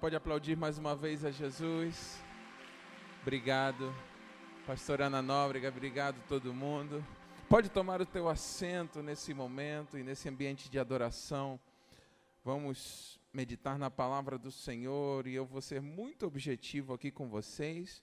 Pode 0.00 0.16
aplaudir 0.16 0.56
mais 0.56 0.78
uma 0.78 0.96
vez 0.96 1.26
a 1.26 1.30
Jesus. 1.30 2.18
Obrigado. 3.20 3.94
Pastor 4.66 5.02
Ana 5.02 5.20
Nóbrega, 5.20 5.68
obrigado 5.68 6.16
todo 6.26 6.54
mundo. 6.54 7.04
Pode 7.50 7.68
tomar 7.68 8.00
o 8.00 8.06
teu 8.06 8.26
assento 8.26 9.02
nesse 9.02 9.34
momento 9.34 9.98
e 9.98 10.02
nesse 10.02 10.26
ambiente 10.26 10.70
de 10.70 10.78
adoração. 10.78 11.60
Vamos 12.42 13.20
meditar 13.30 13.78
na 13.78 13.90
palavra 13.90 14.38
do 14.38 14.50
Senhor 14.50 15.26
e 15.26 15.34
eu 15.34 15.44
vou 15.44 15.60
ser 15.60 15.82
muito 15.82 16.26
objetivo 16.26 16.94
aqui 16.94 17.10
com 17.10 17.28
vocês. 17.28 18.02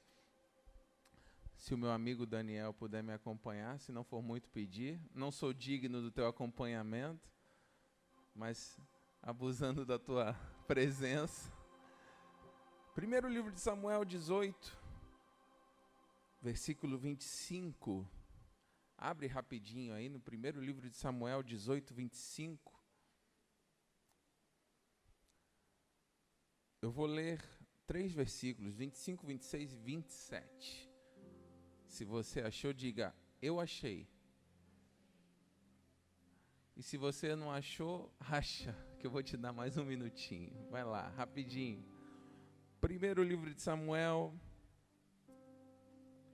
Se 1.55 1.73
o 1.73 1.77
meu 1.79 1.89
amigo 1.89 2.27
Daniel 2.27 2.75
puder 2.75 3.02
me 3.02 3.14
acompanhar, 3.14 3.79
se 3.79 3.91
não 3.91 4.04
for 4.04 4.21
muito 4.21 4.48
pedir, 4.50 5.02
não 5.16 5.32
sou 5.32 5.52
digno 5.52 6.00
do 6.00 6.11
teu 6.11 6.27
acompanhamento, 6.27 7.27
mas 8.36 8.79
abusando 9.20 9.84
da 9.84 9.98
tua 9.98 10.36
presença. 10.68 11.56
Primeiro 12.98 13.29
livro 13.29 13.52
de 13.52 13.59
Samuel 13.59 14.04
18, 14.04 14.75
versículo 16.42 16.97
25. 16.97 18.10
Abre 18.97 19.28
rapidinho 19.28 19.93
aí 19.93 20.10
no 20.10 20.19
primeiro 20.19 20.60
livro 20.60 20.89
de 20.89 20.96
Samuel 20.96 21.43
18, 21.43 21.93
25. 21.93 22.74
Eu 26.82 26.89
vou 26.89 27.05
ler 27.05 27.39
três 27.86 28.14
versículos, 28.14 28.74
25, 28.74 29.27
26 29.27 29.74
e 29.74 29.75
27. 29.75 30.89
Se 31.86 32.03
você 32.03 32.41
achou, 32.41 32.73
diga: 32.73 33.16
Eu 33.39 33.59
achei. 33.59 34.09
E 36.75 36.81
se 36.81 36.97
você 36.97 37.36
não 37.36 37.52
achou, 37.52 38.11
acha, 38.19 38.75
que 39.00 39.05
eu 39.05 39.11
vou 39.11 39.22
te 39.22 39.38
dar 39.38 39.53
mais 39.53 39.77
um 39.77 39.86
minutinho. 39.86 40.52
Vai 40.72 40.83
lá, 40.83 41.09
rapidinho. 41.09 41.97
Primeiro 42.80 43.23
livro 43.23 43.52
de 43.52 43.59
Samuel, 43.59 44.31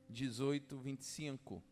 18, 0.09 0.77
25. 0.77 1.63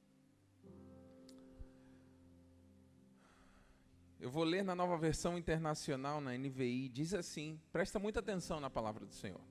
Eu 4.17 4.29
vou 4.29 4.45
ler 4.45 4.63
na 4.63 4.73
nova 4.73 4.97
versão 4.97 5.37
internacional, 5.37 6.21
na 6.21 6.37
NVI, 6.37 6.87
diz 6.87 7.13
assim: 7.13 7.59
presta 7.73 7.99
muita 7.99 8.21
atenção 8.21 8.61
na 8.61 8.69
palavra 8.69 9.05
do 9.05 9.13
Senhor. 9.13 9.41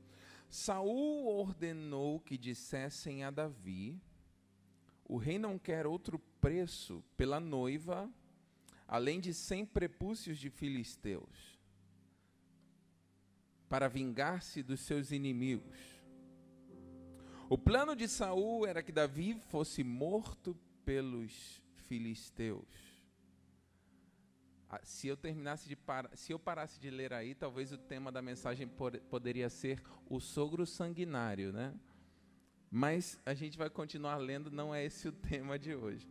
Saul 0.48 1.27
ordenou 1.28 2.19
que 2.20 2.39
dissessem 2.39 3.23
a 3.23 3.30
Davi: 3.30 4.00
O 5.05 5.19
rei 5.19 5.39
não 5.39 5.58
quer 5.58 5.86
outro 5.86 6.19
preço 6.41 7.05
pela 7.14 7.39
noiva, 7.39 8.11
além 8.89 9.20
de 9.20 9.34
cem 9.34 9.67
prepúcios 9.67 10.39
de 10.39 10.48
filisteus 10.48 11.50
para 13.71 13.89
vingar-se 13.89 14.65
dos 14.65 14.81
seus 14.81 15.13
inimigos. 15.13 15.79
O 17.49 17.57
plano 17.57 17.95
de 17.95 18.09
Saul 18.09 18.67
era 18.67 18.83
que 18.83 18.91
Davi 18.91 19.41
fosse 19.49 19.85
morto 19.85 20.57
pelos 20.85 21.63
filisteus. 21.87 22.67
Ah, 24.69 24.81
se 24.83 25.07
eu 25.07 25.17
terminasse 25.17 25.69
de 25.69 25.79
se 26.15 26.33
eu 26.33 26.39
parasse 26.39 26.81
de 26.81 26.91
ler 26.91 27.13
aí, 27.13 27.33
talvez 27.35 27.73
o 27.73 27.79
tema 27.79 28.11
da 28.11 28.21
mensagem 28.21 28.69
poderia 29.09 29.48
ser 29.48 29.81
o 30.09 30.21
sogro 30.21 30.67
sanguinário, 30.67 31.53
né? 31.53 31.73
Mas 32.71 33.21
a 33.25 33.35
gente 33.35 33.57
vai 33.57 33.71
continuar 33.71 34.17
lendo, 34.17 34.51
não 34.51 34.75
é 34.75 34.85
esse 34.85 35.09
o 35.09 35.13
tema 35.13 35.57
de 35.59 35.75
hoje. 35.75 36.09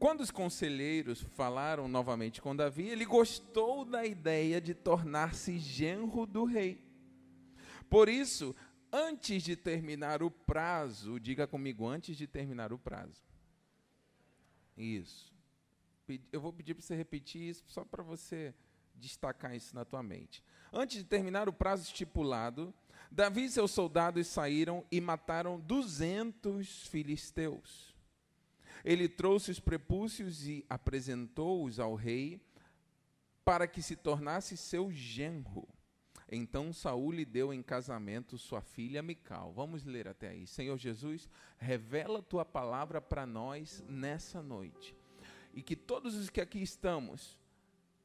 Quando 0.00 0.22
os 0.22 0.30
conselheiros 0.30 1.20
falaram 1.20 1.86
novamente 1.86 2.40
com 2.40 2.56
Davi, 2.56 2.88
ele 2.88 3.04
gostou 3.04 3.84
da 3.84 4.02
ideia 4.02 4.58
de 4.58 4.72
tornar-se 4.72 5.58
genro 5.58 6.24
do 6.24 6.44
rei. 6.44 6.82
Por 7.90 8.08
isso, 8.08 8.56
antes 8.90 9.42
de 9.42 9.54
terminar 9.54 10.22
o 10.22 10.30
prazo, 10.30 11.20
diga 11.20 11.46
comigo, 11.46 11.86
antes 11.86 12.16
de 12.16 12.26
terminar 12.26 12.72
o 12.72 12.78
prazo. 12.78 13.22
Isso. 14.74 15.30
Eu 16.32 16.40
vou 16.40 16.50
pedir 16.54 16.72
para 16.72 16.82
você 16.82 16.96
repetir 16.96 17.42
isso 17.42 17.62
só 17.68 17.84
para 17.84 18.02
você 18.02 18.54
destacar 18.94 19.54
isso 19.54 19.74
na 19.74 19.84
tua 19.84 20.02
mente. 20.02 20.42
Antes 20.72 20.96
de 20.96 21.04
terminar 21.04 21.46
o 21.46 21.52
prazo 21.52 21.82
estipulado, 21.82 22.72
Davi 23.10 23.44
e 23.44 23.50
seus 23.50 23.70
soldados 23.70 24.26
saíram 24.28 24.82
e 24.90 24.98
mataram 24.98 25.60
duzentos 25.60 26.86
filisteus. 26.86 27.89
Ele 28.84 29.08
trouxe 29.08 29.50
os 29.50 29.60
prepúcios 29.60 30.46
e 30.46 30.64
apresentou-os 30.68 31.78
ao 31.78 31.94
rei 31.94 32.40
para 33.44 33.66
que 33.66 33.82
se 33.82 33.96
tornasse 33.96 34.56
seu 34.56 34.90
genro. 34.90 35.68
Então 36.30 36.72
Saul 36.72 37.10
lhe 37.10 37.24
deu 37.24 37.52
em 37.52 37.62
casamento 37.62 38.38
sua 38.38 38.60
filha 38.60 39.02
Mical. 39.02 39.52
Vamos 39.52 39.84
ler 39.84 40.06
até 40.06 40.28
aí. 40.28 40.46
Senhor 40.46 40.78
Jesus, 40.78 41.28
revela 41.58 42.22
tua 42.22 42.44
palavra 42.44 43.00
para 43.00 43.26
nós 43.26 43.84
nessa 43.88 44.40
noite. 44.40 44.96
E 45.52 45.62
que 45.62 45.74
todos 45.74 46.14
os 46.14 46.30
que 46.30 46.40
aqui 46.40 46.62
estamos, 46.62 47.36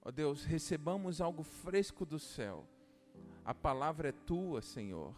ó 0.01 0.09
Deus, 0.09 0.43
recebamos 0.43 1.21
algo 1.21 1.43
fresco 1.43 2.03
do 2.03 2.17
céu. 2.17 2.67
A 3.43 3.53
palavra 3.53 4.09
é 4.09 4.11
tua, 4.11 4.59
Senhor. 4.63 5.15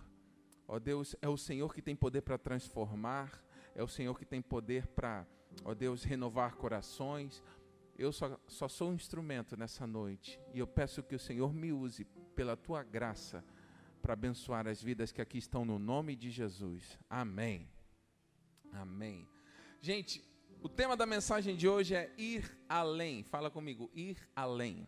Ó 0.67 0.77
Deus, 0.77 1.15
é 1.21 1.29
o 1.29 1.37
Senhor 1.37 1.73
que 1.73 1.81
tem 1.81 1.95
poder 1.95 2.21
para 2.21 2.37
transformar, 2.37 3.41
é 3.73 3.81
o 3.81 3.87
Senhor 3.87 4.19
que 4.19 4.25
tem 4.25 4.41
poder 4.41 4.85
para 4.87 5.25
ó 5.63 5.73
Deus, 5.73 6.03
renovar 6.03 6.55
corações. 6.55 7.43
Eu 7.97 8.11
só, 8.11 8.39
só 8.47 8.67
sou 8.67 8.91
um 8.91 8.93
instrumento 8.93 9.57
nessa 9.57 9.87
noite 9.87 10.39
e 10.53 10.59
eu 10.59 10.67
peço 10.67 11.03
que 11.03 11.15
o 11.15 11.19
Senhor 11.19 11.53
me 11.53 11.73
use 11.73 12.05
pela 12.35 12.55
tua 12.55 12.83
graça 12.83 13.43
para 14.01 14.13
abençoar 14.13 14.67
as 14.67 14.81
vidas 14.81 15.11
que 15.11 15.21
aqui 15.21 15.37
estão 15.37 15.65
no 15.65 15.79
nome 15.79 16.15
de 16.15 16.29
Jesus. 16.29 16.97
Amém. 17.09 17.67
Amém. 18.71 19.27
Gente, 19.81 20.23
o 20.61 20.69
tema 20.69 20.95
da 20.95 21.05
mensagem 21.05 21.55
de 21.55 21.67
hoje 21.67 21.95
é 21.95 22.13
ir 22.17 22.55
além. 22.69 23.23
Fala 23.23 23.49
comigo, 23.49 23.89
ir 23.93 24.17
além. 24.35 24.87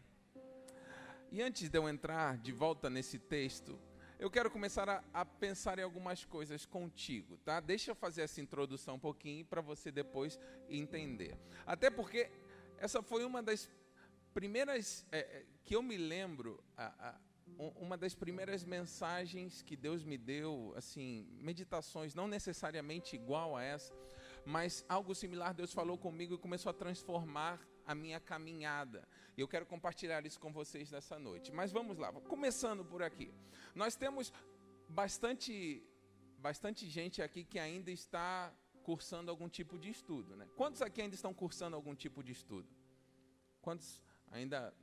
E 1.31 1.41
antes 1.41 1.69
de 1.69 1.77
eu 1.77 1.87
entrar 1.87 2.37
de 2.37 2.51
volta 2.51 2.89
nesse 2.89 3.19
texto, 3.19 3.79
eu 4.19 4.29
quero 4.29 4.51
começar 4.51 4.89
a, 4.89 5.01
a, 5.13 5.25
pensar 5.25 5.79
em 5.79 5.81
algumas 5.81 6.25
coisas 6.25 6.65
contigo, 6.65 7.37
tá? 7.37 7.61
Deixa 7.61 7.91
eu 7.91 7.95
fazer 7.95 8.23
essa 8.23 8.41
introdução 8.41 8.95
um 8.95 8.99
pouquinho 8.99 9.45
para 9.45 9.61
você 9.61 9.91
depois 9.91 10.37
entender. 10.67 11.37
Até 11.65 11.89
porque 11.89 12.29
essa 12.77 13.01
foi 13.01 13.23
uma 13.23 13.41
das 13.41 13.69
primeiras 14.33 15.07
é, 15.09 15.19
é 15.19 15.45
que 15.63 15.73
eu 15.73 15.81
me 15.81 15.95
lembro, 15.95 16.61
a, 16.75 17.09
a, 17.09 17.15
uma 17.77 17.97
das 17.97 18.13
primeiras 18.13 18.65
mensagens 18.65 19.61
que 19.61 19.77
Deus 19.77 20.03
me 20.03 20.17
deu, 20.17 20.73
assim, 20.75 21.25
meditações 21.41 22.13
não 22.13 22.27
necessariamente 22.27 23.15
igual 23.15 23.55
a 23.55 23.63
essa, 23.63 23.93
mas 24.45 24.83
algo 24.89 25.15
similar 25.15 25.53
Deus 25.53 25.73
falou 25.73 25.97
comigo 25.97 26.35
e 26.35 26.37
começou 26.37 26.69
a 26.69 26.73
transformar 26.73 27.59
a 27.85 27.95
minha 27.95 28.19
caminhada. 28.19 29.07
E 29.39 29.41
eu 29.41 29.47
quero 29.47 29.65
compartilhar 29.65 30.25
isso 30.25 30.37
com 30.37 30.51
vocês 30.51 30.91
nessa 30.91 31.17
noite. 31.17 31.49
Mas 31.53 31.71
vamos 31.71 31.97
lá, 31.97 32.11
começando 32.11 32.83
por 32.83 33.01
aqui. 33.01 33.33
Nós 33.73 33.95
temos 33.95 34.33
bastante, 34.89 35.81
bastante 36.37 36.89
gente 36.89 37.21
aqui 37.21 37.45
que 37.45 37.57
ainda 37.57 37.89
está 37.89 38.53
cursando 38.83 39.31
algum 39.31 39.47
tipo 39.47 39.79
de 39.79 39.89
estudo. 39.89 40.35
Né? 40.35 40.45
Quantos 40.57 40.81
aqui 40.81 41.01
ainda 41.01 41.15
estão 41.15 41.33
cursando 41.33 41.77
algum 41.77 41.95
tipo 41.95 42.21
de 42.21 42.33
estudo? 42.33 42.67
Quantos 43.61 44.03
ainda 44.29 44.73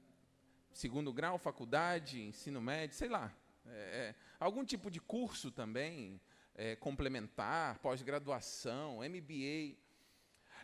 segundo 0.72 1.12
grau, 1.12 1.36
faculdade, 1.36 2.22
ensino 2.22 2.62
médio, 2.62 2.96
sei 2.96 3.10
lá. 3.10 3.30
É, 3.66 3.70
é, 3.76 4.14
algum 4.40 4.64
tipo 4.64 4.90
de 4.90 5.02
curso 5.02 5.50
também, 5.50 6.18
é, 6.54 6.74
complementar, 6.76 7.78
pós-graduação, 7.80 9.00
MBA. 9.00 9.76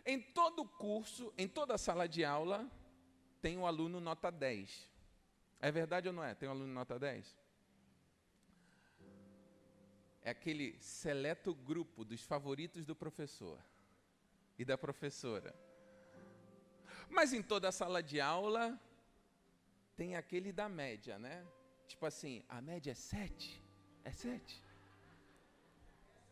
Em 0.03 0.19
todo 0.19 0.65
curso, 0.65 1.31
em 1.37 1.47
toda 1.47 1.77
sala 1.77 2.09
de 2.09 2.25
aula, 2.25 2.67
tem 3.43 3.57
um 3.57 3.67
aluno 3.67 3.99
nota 3.99 4.31
10. 4.31 4.89
É 5.59 5.69
verdade 5.69 6.07
ou 6.07 6.13
não 6.13 6.23
é? 6.23 6.33
Tem 6.33 6.47
um 6.47 6.53
aluno 6.53 6.73
nota 6.73 6.97
10? 6.97 7.37
É 10.21 10.29
aquele 10.29 10.79
seleto 10.79 11.53
grupo 11.53 12.05
dos 12.05 12.23
favoritos 12.23 12.85
do 12.85 12.95
professor 12.95 13.59
e 14.57 14.63
da 14.63 14.77
professora. 14.77 15.53
Mas 17.09 17.33
em 17.33 17.43
toda 17.43 17.69
sala 17.69 18.01
de 18.01 18.21
aula 18.21 18.79
tem 19.97 20.15
aquele 20.15 20.53
da 20.53 20.69
média, 20.69 21.19
né? 21.19 21.45
Tipo 21.85 22.05
assim, 22.05 22.45
a 22.47 22.61
média 22.61 22.91
é 22.91 22.95
7. 22.95 23.61
É 24.05 24.11
7. 24.13 24.63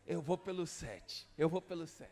Eu 0.08 0.22
vou 0.22 0.38
pelo 0.38 0.66
7. 0.66 1.28
Eu 1.38 1.50
vou 1.50 1.62
pelo 1.62 1.86
7. 1.86 2.10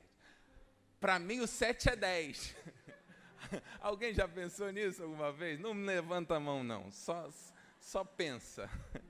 Para 1.00 1.18
mim, 1.18 1.40
o 1.40 1.48
7 1.48 1.88
é 1.88 1.95
10. 1.95 2.54
Alguém 3.80 4.14
já 4.14 4.28
pensou 4.28 4.72
nisso 4.72 5.04
alguma 5.04 5.32
vez? 5.32 5.60
Não 5.60 5.74
levanta 5.74 6.36
a 6.36 6.40
mão, 6.40 6.64
não. 6.64 6.92
Só, 6.92 7.30
só 7.80 8.04
pensa. 8.04 8.70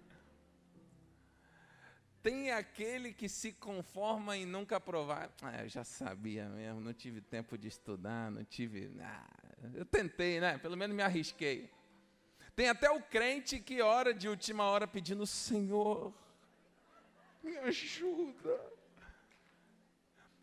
Tem 2.21 2.51
aquele 2.51 3.13
que 3.13 3.29
se 3.29 3.53
conforma 3.53 4.35
em 4.35 4.45
nunca 4.45 4.75
aprovar. 4.75 5.31
Ah, 5.41 5.63
eu 5.63 5.69
já 5.69 5.85
sabia 5.85 6.49
mesmo, 6.49 6.81
não 6.81 6.93
tive 6.93 7.21
tempo 7.21 7.57
de 7.57 7.69
estudar, 7.69 8.29
não 8.29 8.43
tive. 8.43 8.91
Ah, 8.99 9.25
eu 9.73 9.85
tentei, 9.85 10.39
né? 10.41 10.57
Pelo 10.57 10.75
menos 10.75 10.95
me 10.95 11.01
arrisquei. 11.01 11.71
Tem 12.55 12.67
até 12.67 12.91
o 12.91 13.01
crente 13.01 13.57
que 13.59 13.81
ora 13.81 14.13
de 14.13 14.27
última 14.27 14.65
hora 14.65 14.85
pedindo: 14.85 15.25
Senhor, 15.25 16.13
me 17.41 17.57
ajuda. 17.57 18.79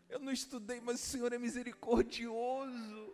Eu 0.09 0.19
não 0.19 0.31
estudei, 0.31 0.81
mas 0.81 0.95
o 0.95 1.05
Senhor 1.05 1.31
é 1.31 1.37
misericordioso. 1.37 3.13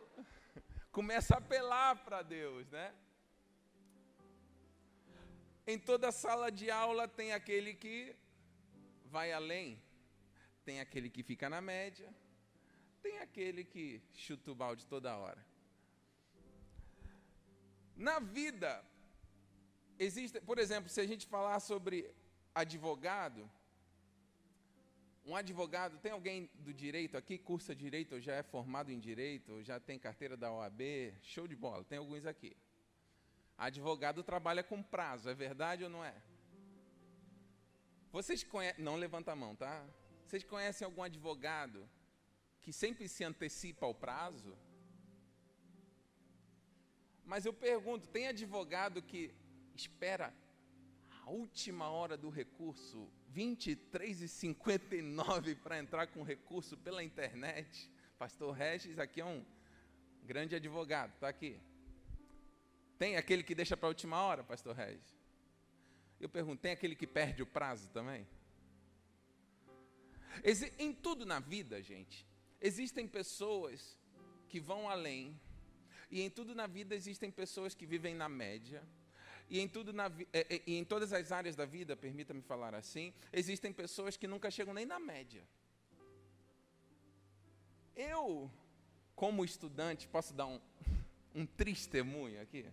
Começa 0.97 1.33
a 1.33 1.39
apelar 1.39 1.95
para 2.05 2.21
Deus, 2.21 2.69
né? 2.69 2.93
Em 5.65 5.79
toda 5.79 6.11
sala 6.11 6.51
de 6.51 6.69
aula 6.69 7.07
tem 7.07 7.33
aquele 7.33 7.73
que 7.73 8.15
vai 9.05 9.31
além, 9.33 9.81
tem 10.63 10.79
aquele 10.79 11.09
que 11.09 11.23
fica 11.23 11.49
na 11.49 11.59
média, 11.61 12.07
tem 13.01 13.17
aquele 13.17 13.63
que 13.63 14.03
chuta 14.13 14.51
o 14.51 14.55
balde 14.55 14.85
toda 14.85 15.17
hora. 15.17 15.43
Na 17.95 18.19
vida, 18.19 18.85
existe, 19.97 20.39
por 20.41 20.59
exemplo, 20.59 20.91
se 20.91 21.01
a 21.01 21.07
gente 21.07 21.25
falar 21.25 21.59
sobre 21.59 22.13
advogado, 22.53 23.49
um 25.25 25.35
advogado, 25.35 25.97
tem 25.99 26.11
alguém 26.11 26.49
do 26.55 26.73
direito 26.73 27.17
aqui, 27.17 27.37
cursa 27.37 27.73
direito, 27.73 28.15
ou 28.15 28.21
já 28.21 28.33
é 28.35 28.43
formado 28.43 28.91
em 28.91 28.99
direito, 28.99 29.53
ou 29.53 29.63
já 29.63 29.79
tem 29.79 29.97
carteira 29.97 30.35
da 30.35 30.51
OAB? 30.51 30.81
Show 31.21 31.47
de 31.47 31.55
bola, 31.55 31.83
tem 31.83 31.97
alguns 31.97 32.25
aqui. 32.25 32.55
Advogado 33.57 34.23
trabalha 34.23 34.63
com 34.63 34.83
prazo, 34.83 35.29
é 35.29 35.33
verdade 35.33 35.83
ou 35.83 35.89
não 35.89 36.03
é? 36.03 36.15
Vocês 38.11 38.43
conhecem, 38.43 38.83
não 38.83 38.95
levanta 38.95 39.31
a 39.31 39.35
mão, 39.35 39.55
tá? 39.55 39.87
Vocês 40.25 40.43
conhecem 40.43 40.85
algum 40.85 41.03
advogado 41.03 41.89
que 42.61 42.73
sempre 42.73 43.07
se 43.07 43.23
antecipa 43.23 43.85
ao 43.85 43.95
prazo? 43.95 44.57
Mas 47.25 47.45
eu 47.45 47.53
pergunto, 47.53 48.09
tem 48.09 48.27
advogado 48.27 49.01
que 49.01 49.33
espera 49.73 50.33
a 51.21 51.29
última 51.29 51.89
hora 51.89 52.17
do 52.17 52.29
recurso, 52.29 53.09
23 53.33 54.21
e 54.21 54.27
59 54.27 55.55
para 55.55 55.79
entrar 55.79 56.05
com 56.07 56.21
recurso 56.21 56.77
pela 56.77 57.03
internet? 57.03 57.89
Pastor 58.19 58.53
Regis 58.53 58.99
aqui 58.99 59.21
é 59.21 59.25
um 59.25 59.43
grande 60.23 60.55
advogado, 60.55 61.13
está 61.15 61.27
aqui. 61.27 61.59
Tem 62.99 63.17
aquele 63.17 63.41
que 63.41 63.55
deixa 63.55 63.75
para 63.75 63.87
a 63.87 63.89
última 63.89 64.21
hora, 64.21 64.43
pastor 64.43 64.75
Regis? 64.75 65.17
Eu 66.19 66.29
pergunto, 66.29 66.61
tem 66.61 66.71
aquele 66.71 66.95
que 66.95 67.07
perde 67.07 67.41
o 67.41 67.45
prazo 67.47 67.89
também? 67.89 68.27
Em 70.77 70.93
tudo 70.93 71.25
na 71.25 71.39
vida, 71.39 71.81
gente, 71.81 72.27
existem 72.61 73.07
pessoas 73.07 73.97
que 74.47 74.59
vão 74.59 74.87
além, 74.87 75.39
e 76.11 76.21
em 76.21 76.29
tudo 76.29 76.53
na 76.53 76.67
vida 76.67 76.93
existem 76.93 77.31
pessoas 77.31 77.73
que 77.73 77.87
vivem 77.87 78.13
na 78.13 78.29
média, 78.29 78.87
e 79.53 79.59
em, 79.59 79.67
tudo 79.67 79.93
na, 79.93 80.11
é, 80.33 80.55
é, 80.55 80.61
e 80.65 80.75
em 80.79 80.83
todas 80.83 81.13
as 81.13 81.31
áreas 81.31 81.55
da 81.55 81.63
vida, 81.63 81.95
permita-me 81.95 82.41
falar 82.41 82.73
assim, 82.73 83.13
existem 83.31 83.71
pessoas 83.71 84.17
que 84.17 84.27
nunca 84.27 84.49
chegam 84.49 84.73
nem 84.73 84.83
na 84.83 84.99
média. 84.99 85.43
Eu, 87.95 88.49
como 89.15 89.45
estudante, 89.45 90.07
posso 90.07 90.33
dar 90.33 90.47
um, 90.47 90.59
um 91.35 91.45
testemunho 91.45 92.41
aqui? 92.41 92.65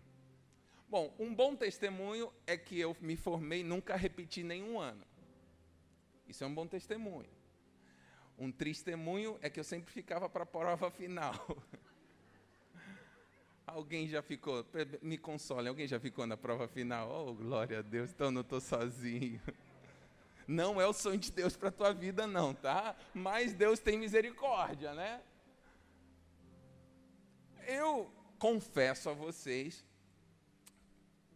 Bom, 0.89 1.15
um 1.19 1.35
bom 1.35 1.55
testemunho 1.55 2.33
é 2.47 2.57
que 2.57 2.81
eu 2.81 2.97
me 2.99 3.15
formei 3.15 3.61
e 3.61 3.65
nunca 3.65 3.95
repeti 3.95 4.43
nenhum 4.43 4.81
ano. 4.81 5.05
Isso 6.27 6.43
é 6.43 6.47
um 6.47 6.55
bom 6.55 6.67
testemunho. 6.67 7.29
Um 8.39 8.51
testemunho 8.51 9.39
é 9.43 9.51
que 9.51 9.61
eu 9.61 9.65
sempre 9.65 9.93
ficava 9.93 10.31
para 10.31 10.45
a 10.45 10.47
prova 10.47 10.91
final. 10.91 11.35
Alguém 13.75 14.09
já 14.09 14.21
ficou, 14.21 14.67
me 15.01 15.17
console, 15.17 15.69
alguém 15.69 15.87
já 15.87 16.01
ficou 16.01 16.27
na 16.27 16.37
prova 16.37 16.67
final? 16.67 17.29
Oh, 17.29 17.35
glória 17.35 17.79
a 17.79 17.83
Deus, 17.83 18.11
então 18.11 18.31
não 18.31 18.41
estou 18.41 18.61
sozinho. 18.61 19.41
Não 20.49 20.81
é 20.81 20.87
o 20.87 20.93
sonho 20.93 21.19
de 21.19 21.31
Deus 21.31 21.57
para 21.57 21.69
a 21.69 21.73
tua 21.73 21.93
vida, 21.93 22.27
não, 22.27 22.53
tá? 22.53 22.97
Mas 23.15 23.53
Deus 23.53 23.79
tem 23.79 23.97
misericórdia, 23.97 24.93
né? 24.95 25.23
Eu 27.69 28.13
confesso 28.37 29.09
a 29.09 29.13
vocês 29.13 29.85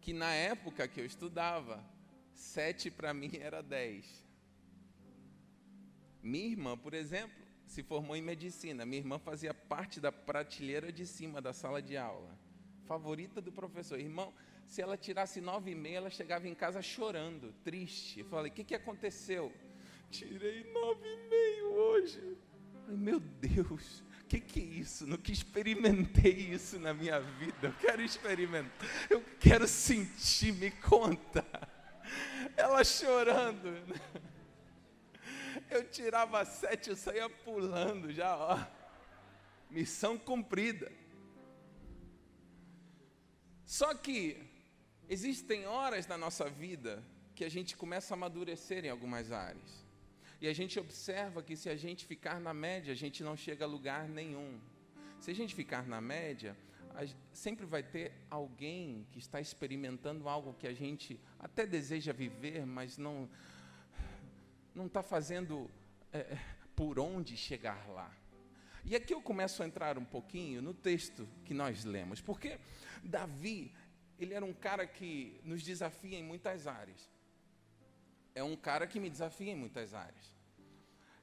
que 0.01 0.11
na 0.11 0.33
época 0.33 0.85
que 0.85 0.99
eu 0.99 1.05
estudava, 1.05 1.81
sete 2.33 2.91
para 2.91 3.13
mim 3.13 3.31
era 3.39 3.63
dez. 3.63 4.27
Minha 6.21 6.47
irmã, 6.47 6.77
por 6.77 6.93
exemplo, 6.93 7.44
se 7.75 7.83
formou 7.83 8.15
em 8.15 8.21
medicina. 8.21 8.85
Minha 8.85 9.01
irmã 9.01 9.19
fazia 9.19 9.53
parte 9.53 9.99
da 9.99 10.09
prateleira 10.09 10.93
de 10.93 11.05
cima 11.05 11.41
da 11.41 11.51
sala 11.51 11.81
de 11.81 11.97
aula. 11.97 12.33
Favorita 12.85 13.41
do 13.41 13.51
professor. 13.51 13.99
Irmão, 13.99 14.33
se 14.65 14.81
ela 14.81 14.95
tirasse 14.95 15.41
nove 15.41 15.71
e 15.71 15.75
meia, 15.75 15.97
ela 15.97 16.09
chegava 16.09 16.47
em 16.47 16.55
casa 16.55 16.81
chorando, 16.81 17.53
triste. 17.65 18.21
Eu 18.21 18.25
falei, 18.27 18.49
o 18.49 18.55
que, 18.55 18.63
que 18.63 18.75
aconteceu? 18.75 19.51
Tirei 20.09 20.63
nove 20.71 21.05
e 21.05 21.29
meio 21.29 21.73
hoje. 21.73 22.37
Falei, 22.85 22.97
Meu 22.97 23.19
Deus, 23.19 24.01
o 24.21 24.25
que, 24.25 24.39
que 24.39 24.61
é 24.61 24.63
isso? 24.63 25.05
Nunca 25.05 25.33
experimentei 25.33 26.31
isso 26.31 26.79
na 26.79 26.93
minha 26.93 27.19
vida. 27.19 27.67
Eu 27.67 27.73
quero 27.73 28.01
experimentar. 28.01 28.87
Eu 29.09 29.21
quero 29.37 29.67
sentir, 29.67 30.53
me 30.53 30.71
conta. 30.71 31.45
Ela 32.55 32.85
chorando. 32.85 33.83
Eu 35.69 35.89
tirava 35.89 36.43
sete, 36.45 36.89
eu 36.89 36.95
saía 36.95 37.29
pulando 37.29 38.11
já, 38.11 38.35
ó. 38.37 38.65
Missão 39.69 40.17
cumprida. 40.17 40.91
Só 43.65 43.93
que 43.93 44.37
existem 45.09 45.65
horas 45.65 46.07
na 46.07 46.17
nossa 46.17 46.49
vida 46.49 47.03
que 47.33 47.43
a 47.43 47.49
gente 47.49 47.75
começa 47.75 48.13
a 48.13 48.15
amadurecer 48.15 48.85
em 48.85 48.89
algumas 48.89 49.31
áreas. 49.31 49.85
E 50.39 50.47
a 50.47 50.53
gente 50.53 50.79
observa 50.79 51.41
que 51.41 51.55
se 51.55 51.69
a 51.69 51.75
gente 51.75 52.05
ficar 52.05 52.39
na 52.39 52.53
média, 52.53 52.91
a 52.93 52.95
gente 52.95 53.23
não 53.23 53.35
chega 53.35 53.65
a 53.65 53.67
lugar 53.67 54.07
nenhum. 54.07 54.59
Se 55.19 55.31
a 55.31 55.35
gente 55.35 55.55
ficar 55.55 55.87
na 55.87 55.99
média, 55.99 56.55
sempre 57.33 57.65
vai 57.65 57.83
ter 57.83 58.13
alguém 58.29 59.07
que 59.11 59.19
está 59.19 59.41
experimentando 59.41 60.29
algo 60.29 60.53
que 60.53 60.67
a 60.67 60.73
gente 60.73 61.19
até 61.39 61.65
deseja 61.65 62.13
viver, 62.13 62.65
mas 62.65 62.97
não 62.97 63.29
não 64.75 64.87
está 64.87 65.01
fazendo 65.01 65.69
é, 66.11 66.19
é, 66.19 66.39
por 66.75 66.99
onde 66.99 67.37
chegar 67.37 67.87
lá. 67.89 68.15
E 68.83 68.95
aqui 68.95 69.13
eu 69.13 69.21
começo 69.21 69.63
a 69.63 69.65
entrar 69.65 69.97
um 69.97 70.05
pouquinho 70.05 70.61
no 70.61 70.73
texto 70.73 71.27
que 71.43 71.53
nós 71.53 71.83
lemos, 71.83 72.21
porque 72.21 72.59
Davi, 73.03 73.73
ele 74.19 74.33
era 74.33 74.45
um 74.45 74.53
cara 74.53 74.85
que 74.85 75.39
nos 75.43 75.63
desafia 75.63 76.19
em 76.19 76.23
muitas 76.23 76.67
áreas 76.67 77.09
é 78.35 78.43
um 78.43 78.55
cara 78.55 78.85
que 78.85 78.99
me 78.99 79.09
desafia 79.09 79.53
em 79.53 79.55
muitas 79.55 79.93
áreas. 79.93 80.35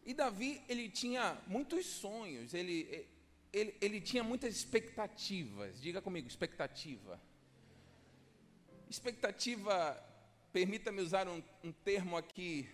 E 0.05 0.15
Davi, 0.15 0.62
ele 0.69 0.88
tinha 0.88 1.38
muitos 1.47 1.85
sonhos, 1.85 2.55
ele, 2.55 3.07
ele, 3.53 3.77
ele 3.81 4.00
tinha 4.00 4.25
muitas 4.25 4.57
expectativas. 4.57 5.81
Diga 5.81 6.00
comigo, 6.00 6.27
expectativa. 6.27 7.21
Expectativa, 8.88 10.03
permita-me 10.53 11.03
usar 11.03 11.29
um, 11.29 11.43
um, 11.62 11.71
termo 11.71 12.17
aqui 12.17 12.69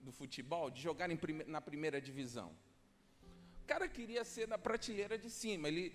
do 0.00 0.12
futebol, 0.12 0.70
de 0.70 0.80
jogar 0.80 1.08
prime, 1.16 1.44
na 1.44 1.60
primeira 1.60 2.00
divisão. 2.00 2.52
O 3.62 3.66
cara 3.66 3.88
queria 3.88 4.24
ser 4.24 4.48
na 4.48 4.58
prateleira 4.58 5.16
de 5.16 5.30
cima, 5.30 5.68
ele 5.68 5.94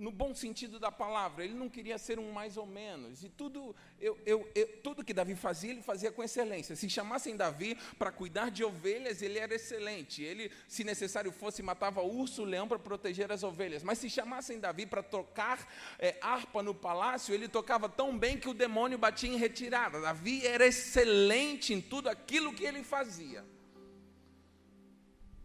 no 0.00 0.10
bom 0.10 0.34
sentido 0.34 0.78
da 0.78 0.90
palavra, 0.90 1.44
ele 1.44 1.52
não 1.54 1.68
queria 1.68 1.98
ser 1.98 2.18
um 2.18 2.32
mais 2.32 2.56
ou 2.56 2.64
menos. 2.64 3.22
E 3.22 3.28
tudo, 3.28 3.76
eu, 4.00 4.18
eu, 4.24 4.50
eu, 4.54 4.66
tudo 4.82 5.04
que 5.04 5.12
Davi 5.12 5.34
fazia, 5.34 5.70
ele 5.70 5.82
fazia 5.82 6.10
com 6.10 6.22
excelência. 6.22 6.74
Se 6.74 6.88
chamassem 6.88 7.36
Davi 7.36 7.76
para 7.98 8.10
cuidar 8.10 8.50
de 8.50 8.64
ovelhas, 8.64 9.20
ele 9.20 9.38
era 9.38 9.54
excelente. 9.54 10.22
Ele, 10.22 10.50
se 10.66 10.84
necessário 10.84 11.30
fosse, 11.30 11.62
matava 11.62 12.00
urso, 12.02 12.44
leão 12.44 12.66
para 12.66 12.78
proteger 12.78 13.30
as 13.30 13.42
ovelhas. 13.42 13.82
Mas 13.82 13.98
se 13.98 14.08
chamassem 14.08 14.58
Davi 14.58 14.86
para 14.86 15.02
tocar 15.02 15.68
é, 15.98 16.16
harpa 16.22 16.62
no 16.62 16.74
palácio, 16.74 17.34
ele 17.34 17.48
tocava 17.48 17.88
tão 17.88 18.18
bem 18.18 18.38
que 18.38 18.48
o 18.48 18.54
demônio 18.54 18.96
batia 18.96 19.30
em 19.30 19.36
retirada. 19.36 20.00
Davi 20.00 20.46
era 20.46 20.66
excelente 20.66 21.74
em 21.74 21.80
tudo 21.80 22.08
aquilo 22.08 22.54
que 22.54 22.64
ele 22.64 22.82
fazia. 22.82 23.44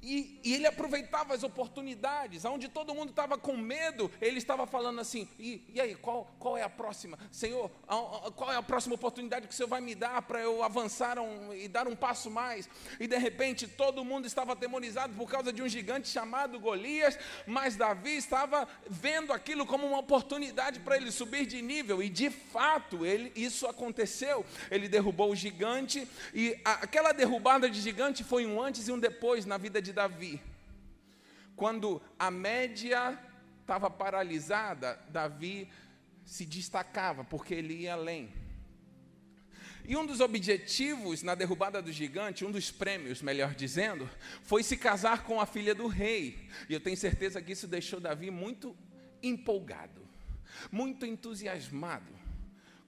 E, 0.05 0.39
e, 0.43 0.53
ele 0.53 0.67
aproveitava 0.67 1.33
as 1.33 1.41
oportunidades, 1.41 2.45
onde 2.45 2.69
todo 2.69 2.93
mundo 2.93 3.09
estava 3.09 3.39
com 3.39 3.57
medo, 3.57 4.11
ele 4.21 4.37
estava 4.37 4.67
falando 4.67 5.01
assim: 5.01 5.27
e, 5.39 5.63
e 5.73 5.81
aí, 5.81 5.95
qual, 5.95 6.31
qual 6.37 6.55
é 6.55 6.61
a 6.61 6.69
próxima? 6.69 7.17
Senhor, 7.31 7.71
a, 7.87 7.95
a, 7.95 8.31
qual 8.31 8.53
é 8.53 8.55
a 8.55 8.61
próxima 8.61 8.93
oportunidade 8.93 9.47
que 9.47 9.53
o 9.53 9.57
Senhor 9.57 9.67
vai 9.67 9.81
me 9.81 9.95
dar 9.95 10.21
para 10.21 10.39
eu 10.39 10.61
avançar 10.61 11.17
um, 11.17 11.51
e 11.51 11.67
dar 11.67 11.87
um 11.87 11.95
passo 11.95 12.29
mais? 12.29 12.69
E 12.99 13.07
de 13.07 13.17
repente 13.17 13.67
todo 13.67 14.05
mundo 14.05 14.27
estava 14.27 14.53
atemorizado 14.53 15.11
por 15.15 15.27
causa 15.27 15.51
de 15.51 15.63
um 15.63 15.67
gigante 15.67 16.07
chamado 16.07 16.59
Golias, 16.59 17.17
mas 17.47 17.75
Davi 17.75 18.15
estava 18.15 18.67
vendo 18.87 19.33
aquilo 19.33 19.65
como 19.65 19.87
uma 19.87 19.97
oportunidade 19.97 20.81
para 20.81 20.97
ele 20.97 21.11
subir 21.11 21.47
de 21.47 21.63
nível, 21.63 22.03
e 22.03 22.09
de 22.09 22.29
fato 22.29 23.03
ele, 23.03 23.31
isso 23.35 23.65
aconteceu. 23.65 24.45
Ele 24.69 24.87
derrubou 24.87 25.31
o 25.31 25.35
gigante, 25.35 26.07
e 26.31 26.55
aquela 26.63 27.11
derrubada 27.11 27.67
de 27.67 27.81
gigante 27.81 28.23
foi 28.23 28.45
um 28.45 28.61
antes 28.61 28.87
e 28.87 28.91
um 28.91 28.99
depois 28.99 29.47
na 29.47 29.57
vida 29.57 29.81
de 29.81 29.94
Davi. 29.95 30.39
Quando 31.55 32.01
a 32.19 32.29
média 32.29 33.17
estava 33.61 33.89
paralisada, 33.89 34.99
Davi 35.09 35.67
se 36.23 36.45
destacava 36.45 37.23
porque 37.23 37.55
ele 37.55 37.73
ia 37.73 37.93
além. 37.93 38.31
E 39.87 39.95
um 39.95 40.05
dos 40.05 40.19
objetivos 40.19 41.23
na 41.23 41.35
derrubada 41.35 41.81
do 41.81 41.91
gigante, 41.91 42.43
um 42.43 42.51
dos 42.51 42.71
prêmios, 42.71 43.21
melhor 43.21 43.53
dizendo, 43.53 44.09
foi 44.41 44.63
se 44.63 44.75
casar 44.75 45.23
com 45.23 45.39
a 45.39 45.45
filha 45.45 45.75
do 45.75 45.87
rei. 45.87 46.49
E 46.67 46.73
eu 46.73 46.79
tenho 46.79 46.97
certeza 46.97 47.41
que 47.41 47.51
isso 47.51 47.67
deixou 47.67 47.99
Davi 47.99 48.31
muito 48.31 48.75
empolgado, 49.21 50.01
muito 50.71 51.05
entusiasmado. 51.05 52.13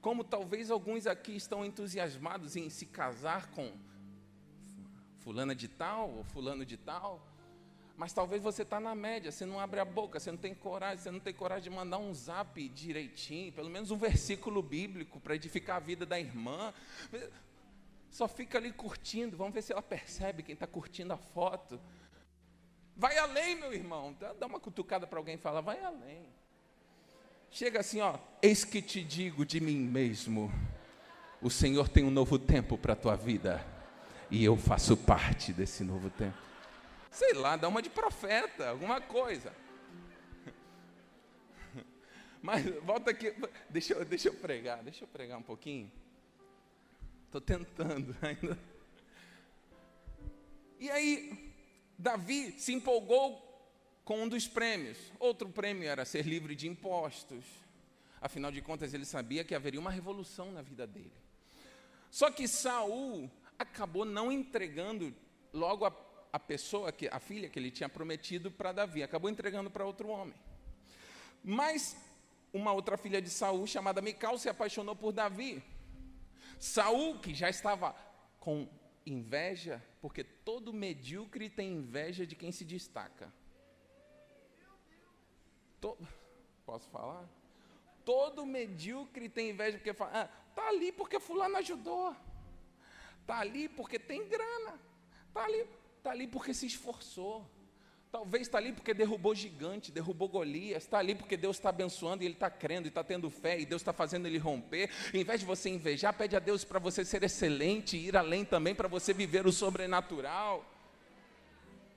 Como 0.02 0.24
talvez 0.24 0.72
alguns 0.72 1.06
aqui 1.06 1.36
estão 1.36 1.64
entusiasmados 1.64 2.56
em 2.56 2.70
se 2.70 2.88
casar 2.88 3.52
com 3.52 3.72
fulana 5.28 5.54
de 5.54 5.68
tal 5.68 6.10
ou 6.10 6.24
fulano 6.24 6.66
de 6.66 6.78
tal. 6.78 7.22
Mas 7.98 8.14
talvez 8.14 8.42
você 8.42 8.62
está 8.62 8.80
na 8.80 8.96
média, 8.96 9.30
você 9.30 9.46
não 9.46 9.60
abre 9.60 9.82
a 9.82 9.84
boca, 9.84 10.22
você 10.22 10.32
não 10.32 10.38
tem 10.38 10.56
coragem, 10.56 11.04
você 11.04 11.12
não 11.12 11.20
tem 11.20 11.34
coragem 11.34 11.70
de 11.70 11.76
mandar 11.76 11.98
um 11.98 12.14
zap 12.14 12.70
direitinho, 12.70 13.52
pelo 13.52 13.70
menos 13.70 13.92
um 13.92 13.98
versículo 13.98 14.64
bíblico 14.64 15.20
para 15.20 15.36
edificar 15.36 15.76
a 15.76 15.80
vida 15.80 16.06
da 16.06 16.18
irmã. 16.18 16.74
Só 18.10 18.26
fica 18.26 18.58
ali 18.58 18.72
curtindo, 18.72 19.36
vamos 19.36 19.54
ver 19.54 19.64
se 19.64 19.74
ela 19.74 19.82
percebe 19.82 20.44
quem 20.44 20.54
está 20.54 20.66
curtindo 20.66 21.12
a 21.12 21.18
foto. 21.18 21.78
Vai 22.96 23.18
além, 23.18 23.58
meu 23.58 23.74
irmão. 23.74 24.16
Dá 24.40 24.48
uma 24.48 24.62
cutucada 24.62 25.06
para 25.06 25.20
alguém 25.20 25.36
e 25.36 25.40
fala, 25.40 25.62
vai 25.62 25.84
além. 25.84 26.26
Chega 27.52 27.82
assim, 27.82 28.00
ó, 28.00 28.18
eis 28.42 28.64
que 28.64 28.82
te 28.82 29.04
digo 29.04 29.46
de 29.46 29.60
mim 29.60 29.78
mesmo, 29.78 30.50
o 31.42 31.50
Senhor 31.50 31.90
tem 31.90 32.06
um 32.06 32.12
novo 32.12 32.40
tempo 32.40 32.78
para 32.78 32.94
a 32.94 32.96
tua 32.96 33.16
vida, 33.18 33.76
e 34.30 34.44
eu 34.44 34.58
faço 34.58 34.98
parte 34.98 35.54
desse 35.54 35.84
novo 35.84 36.10
tempo. 36.10 36.38
Sei 37.12 37.34
lá, 37.34 37.56
dá 37.56 37.68
uma 37.68 37.82
de 37.82 37.90
profeta, 37.90 38.70
alguma 38.70 39.02
coisa. 39.02 39.54
Mas 42.42 42.66
volta 42.84 43.12
aqui, 43.12 43.34
deixa 43.70 43.94
eu, 43.94 44.06
deixa 44.06 44.28
eu 44.30 44.34
pregar, 44.34 44.84
deixa 44.84 45.04
eu 45.04 45.08
pregar 45.08 45.38
um 45.38 45.44
pouquinho. 45.44 45.92
Estou 47.26 47.42
tentando 47.42 48.16
ainda. 48.22 48.58
E 50.80 50.90
aí, 50.90 51.54
Davi 51.98 52.52
se 52.60 52.74
empolgou 52.74 53.44
com 54.04 54.24
um 54.24 54.28
dos 54.28 54.48
prêmios. 54.48 54.98
Outro 55.20 55.50
prêmio 55.50 55.88
era 55.88 56.06
ser 56.06 56.26
livre 56.26 56.56
de 56.56 56.68
impostos. 56.68 57.44
Afinal 58.22 58.52
de 58.52 58.62
contas, 58.62 58.94
ele 58.94 59.06
sabia 59.06 59.44
que 59.44 59.56
haveria 59.56 59.80
uma 59.80 59.92
revolução 59.92 60.52
na 60.52 60.62
vida 60.62 60.86
dele. 60.86 61.12
Só 62.10 62.32
que 62.32 62.48
Saul 62.48 63.30
acabou 63.60 64.06
não 64.06 64.32
entregando 64.32 65.14
logo 65.54 65.86
a 65.86 65.92
a 66.32 66.40
pessoa, 66.40 66.92
que, 66.92 67.08
a 67.08 67.20
filha 67.20 67.50
que 67.50 67.58
ele 67.58 67.72
tinha 67.72 67.90
prometido 67.90 68.52
para 68.52 68.72
Davi, 68.72 69.04
acabou 69.04 69.30
entregando 69.30 69.70
para 69.70 69.86
outro 69.86 70.10
homem. 70.10 70.36
Mas 71.44 71.98
uma 72.54 72.72
outra 72.74 72.98
filha 72.98 73.22
de 73.22 73.30
Saul, 73.30 73.66
chamada 73.66 74.02
Mical, 74.02 74.38
se 74.38 74.50
apaixonou 74.50 74.96
por 74.96 75.12
Davi. 75.12 75.64
Saul, 76.60 77.20
que 77.20 77.34
já 77.34 77.50
estava 77.50 77.96
com 78.40 78.68
inveja, 79.06 79.84
porque 80.02 80.24
todo 80.24 80.74
medíocre 80.74 81.50
tem 81.50 81.74
inveja 81.74 82.26
de 82.26 82.36
quem 82.36 82.52
se 82.52 82.66
destaca. 82.66 83.34
To... 85.80 85.98
Posso 86.66 86.90
falar? 86.90 87.28
Todo 88.04 88.46
medíocre 88.46 89.30
tem 89.30 89.52
inveja 89.52 89.78
porque 89.78 89.94
fala, 89.94 90.24
ah, 90.24 90.28
tá 90.54 90.68
ali 90.68 90.92
porque 90.92 91.20
fulano 91.20 91.58
ajudou. 91.58 92.16
Tá 93.28 93.40
ali 93.40 93.70
porque 93.70 94.00
tem 94.00 94.28
grana. 94.28 94.80
Tá 95.34 95.44
ali 95.44 95.68
Está 96.08 96.14
ali 96.14 96.26
porque 96.26 96.54
se 96.54 96.66
esforçou. 96.66 97.46
Talvez 98.10 98.48
está 98.48 98.58
ali 98.58 98.72
porque 98.72 98.94
derrubou 98.94 99.36
gigante, 99.36 99.92
derrubou 99.92 100.30
Golias, 100.30 100.84
está 100.84 101.00
ali 101.00 101.14
porque 101.14 101.36
Deus 101.36 101.58
está 101.58 101.68
abençoando 101.68 102.24
e 102.24 102.28
ele 102.28 102.34
está 102.34 102.50
crendo 102.50 102.88
e 102.88 102.90
está 102.90 103.04
tendo 103.04 103.30
fé 103.30 103.60
e 103.60 103.66
Deus 103.66 103.82
está 103.82 103.92
fazendo 103.92 104.26
ele 104.26 104.38
romper. 104.38 104.90
Em 105.14 105.26
vez 105.26 105.42
de 105.42 105.46
você 105.46 105.70
invejar, 105.70 106.14
pede 106.14 106.34
a 106.34 106.40
Deus 106.40 106.64
para 106.64 106.80
você 106.80 107.04
ser 107.04 107.24
excelente 107.24 107.98
e 107.98 108.08
ir 108.08 108.16
além 108.16 108.46
também 108.46 108.74
para 108.74 108.88
você 108.88 109.14
viver 109.14 109.46
o 109.46 109.52
sobrenatural. 109.52 110.64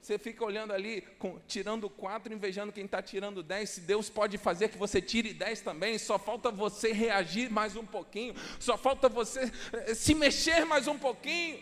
Você 0.00 0.19
fica 0.19 0.42
olhando 0.42 0.73
ali, 0.73 1.02
com, 1.19 1.38
tirando 1.47 1.88
quatro, 1.90 2.33
invejando 2.33 2.73
quem 2.73 2.87
está 2.87 3.02
tirando 3.02 3.42
dez. 3.42 3.69
Se 3.71 3.80
Deus 3.83 4.09
pode 4.09 4.38
fazer 4.38 4.71
que 4.71 4.78
você 4.78 5.00
tire 5.00 5.35
dez 5.35 5.61
também, 5.61 5.99
só 5.99 6.19
falta 6.19 6.50
você 6.50 6.90
reagir 6.92 7.50
mais 7.50 7.76
um 7.76 7.85
pouquinho, 7.85 8.35
só 8.59 8.78
falta 8.78 9.11
você 9.11 9.52
eh, 9.73 9.95
se 9.95 10.14
mexer 10.14 10.64
mais 10.64 10.88
um 10.88 10.99
pouquinho. 10.99 11.61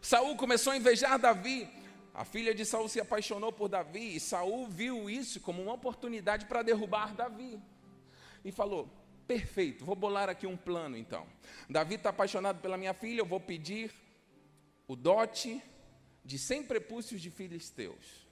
Saul 0.00 0.36
começou 0.36 0.72
a 0.72 0.76
invejar 0.76 1.18
Davi. 1.18 1.68
A 2.14 2.24
filha 2.24 2.54
de 2.54 2.64
Saul 2.64 2.88
se 2.88 3.00
apaixonou 3.00 3.52
por 3.52 3.68
Davi 3.68 4.14
e 4.14 4.20
Saul 4.20 4.68
viu 4.68 5.10
isso 5.10 5.40
como 5.40 5.60
uma 5.60 5.74
oportunidade 5.74 6.46
para 6.46 6.62
derrubar 6.62 7.12
Davi. 7.12 7.60
E 8.44 8.52
falou: 8.52 8.88
"Perfeito, 9.26 9.84
vou 9.84 9.96
bolar 9.96 10.28
aqui 10.28 10.46
um 10.46 10.56
plano 10.56 10.96
então. 10.96 11.26
Davi 11.68 11.96
está 11.96 12.10
apaixonado 12.10 12.60
pela 12.60 12.76
minha 12.76 12.94
filha, 12.94 13.20
eu 13.20 13.26
vou 13.26 13.40
pedir 13.40 13.90
o 14.86 14.94
dote 14.94 15.60
de 16.26 16.38
100 16.38 16.64
prepúcios 16.64 17.22
de 17.22 17.30
filisteus. 17.30 18.26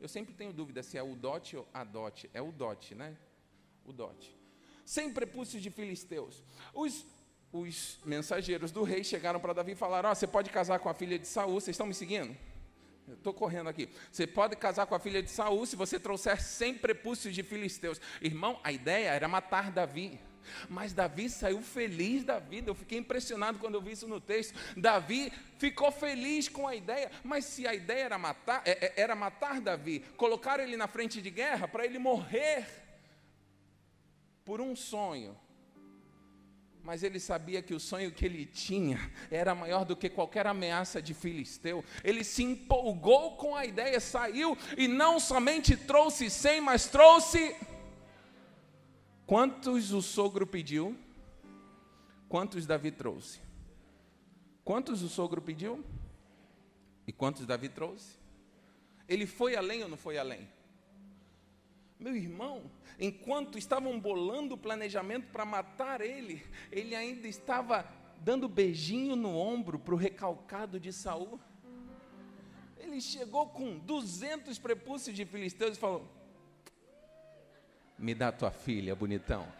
Eu 0.00 0.08
sempre 0.08 0.32
tenho 0.32 0.52
dúvida 0.52 0.82
se 0.82 0.96
é 0.96 1.02
o 1.02 1.14
dote 1.14 1.56
ou 1.56 1.68
a 1.74 1.82
dote. 1.82 2.30
É 2.32 2.40
o 2.40 2.52
dote, 2.52 2.94
né? 2.94 3.16
O 3.84 3.92
dote. 3.92 4.34
100 4.84 5.12
prepúcios 5.12 5.62
de 5.62 5.70
filisteus. 5.70 6.42
Os 6.72 7.04
os 7.50 7.98
mensageiros 8.04 8.70
do 8.70 8.82
rei 8.82 9.02
chegaram 9.02 9.40
para 9.40 9.54
Davi 9.54 9.72
e 9.72 9.74
falaram: 9.74 10.10
oh, 10.10 10.14
você 10.14 10.26
pode 10.26 10.50
casar 10.50 10.78
com 10.78 10.88
a 10.88 10.94
filha 10.94 11.18
de 11.18 11.26
Saul, 11.26 11.54
vocês 11.54 11.74
estão 11.74 11.86
me 11.86 11.94
seguindo? 11.94 12.36
Estou 13.10 13.32
correndo 13.32 13.68
aqui. 13.68 13.88
Você 14.12 14.26
pode 14.26 14.54
casar 14.56 14.86
com 14.86 14.94
a 14.94 14.98
filha 14.98 15.22
de 15.22 15.30
Saul 15.30 15.64
se 15.64 15.74
você 15.74 15.98
trouxer 15.98 16.42
100 16.42 16.74
prepúcios 16.74 17.34
de 17.34 17.42
filisteus. 17.42 17.98
Irmão, 18.20 18.60
a 18.62 18.70
ideia 18.70 19.08
era 19.08 19.26
matar 19.26 19.72
Davi. 19.72 20.20
Mas 20.68 20.92
Davi 20.92 21.28
saiu 21.28 21.62
feliz 21.62 22.24
da 22.24 22.38
vida. 22.38 22.70
Eu 22.70 22.74
fiquei 22.74 22.98
impressionado 22.98 23.58
quando 23.58 23.74
eu 23.74 23.82
vi 23.82 23.92
isso 23.92 24.08
no 24.08 24.20
texto. 24.20 24.54
Davi 24.76 25.32
ficou 25.58 25.90
feliz 25.90 26.48
com 26.48 26.66
a 26.66 26.74
ideia. 26.74 27.10
Mas 27.22 27.44
se 27.44 27.66
a 27.66 27.74
ideia 27.74 28.04
era 28.04 28.18
matar, 28.18 28.62
é, 28.64 28.86
é, 28.86 28.92
era 28.96 29.14
matar 29.14 29.60
Davi, 29.60 30.00
colocar 30.16 30.60
ele 30.60 30.76
na 30.76 30.86
frente 30.86 31.20
de 31.20 31.30
guerra 31.30 31.66
para 31.68 31.84
ele 31.84 31.98
morrer 31.98 32.66
por 34.44 34.62
um 34.62 34.74
sonho, 34.74 35.36
mas 36.82 37.02
ele 37.02 37.20
sabia 37.20 37.60
que 37.60 37.74
o 37.74 37.78
sonho 37.78 38.10
que 38.10 38.24
ele 38.24 38.46
tinha 38.46 38.98
era 39.30 39.54
maior 39.54 39.84
do 39.84 39.94
que 39.94 40.08
qualquer 40.08 40.46
ameaça 40.46 41.02
de 41.02 41.12
filisteu. 41.12 41.84
Ele 42.02 42.24
se 42.24 42.42
empolgou 42.42 43.36
com 43.36 43.54
a 43.54 43.66
ideia, 43.66 44.00
saiu 44.00 44.56
e 44.74 44.88
não 44.88 45.20
somente 45.20 45.76
trouxe 45.76 46.30
cem, 46.30 46.62
mas 46.62 46.86
trouxe. 46.86 47.54
Quantos 49.28 49.92
o 49.92 50.00
sogro 50.00 50.46
pediu? 50.46 50.96
Quantos 52.30 52.64
Davi 52.64 52.90
trouxe? 52.90 53.38
Quantos 54.64 55.02
o 55.02 55.08
sogro 55.10 55.42
pediu? 55.42 55.84
E 57.06 57.12
quantos 57.12 57.44
Davi 57.44 57.68
trouxe? 57.68 58.16
Ele 59.06 59.26
foi 59.26 59.54
além 59.54 59.82
ou 59.82 59.88
não 59.90 59.98
foi 59.98 60.16
além? 60.16 60.48
Meu 62.00 62.16
irmão, 62.16 62.70
enquanto 62.98 63.58
estavam 63.58 64.00
bolando 64.00 64.54
o 64.54 64.58
planejamento 64.58 65.30
para 65.30 65.44
matar 65.44 66.00
ele, 66.00 66.42
ele 66.72 66.94
ainda 66.94 67.28
estava 67.28 67.86
dando 68.22 68.48
beijinho 68.48 69.14
no 69.14 69.36
ombro 69.36 69.78
para 69.78 69.92
o 69.92 69.98
recalcado 69.98 70.80
de 70.80 70.90
Saul. 70.90 71.38
Ele 72.78 72.98
chegou 72.98 73.46
com 73.50 73.78
200 73.78 74.58
prepúcios 74.58 75.14
de 75.14 75.26
filisteus 75.26 75.76
e 75.76 75.80
falou: 75.80 76.17
Me 77.98 78.14
dá 78.14 78.30
tua 78.30 78.52
filha, 78.52 78.94
bonitão. 78.94 79.52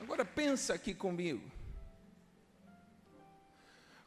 Agora 0.00 0.24
pensa 0.24 0.72
aqui 0.72 0.94
comigo. 0.94 1.50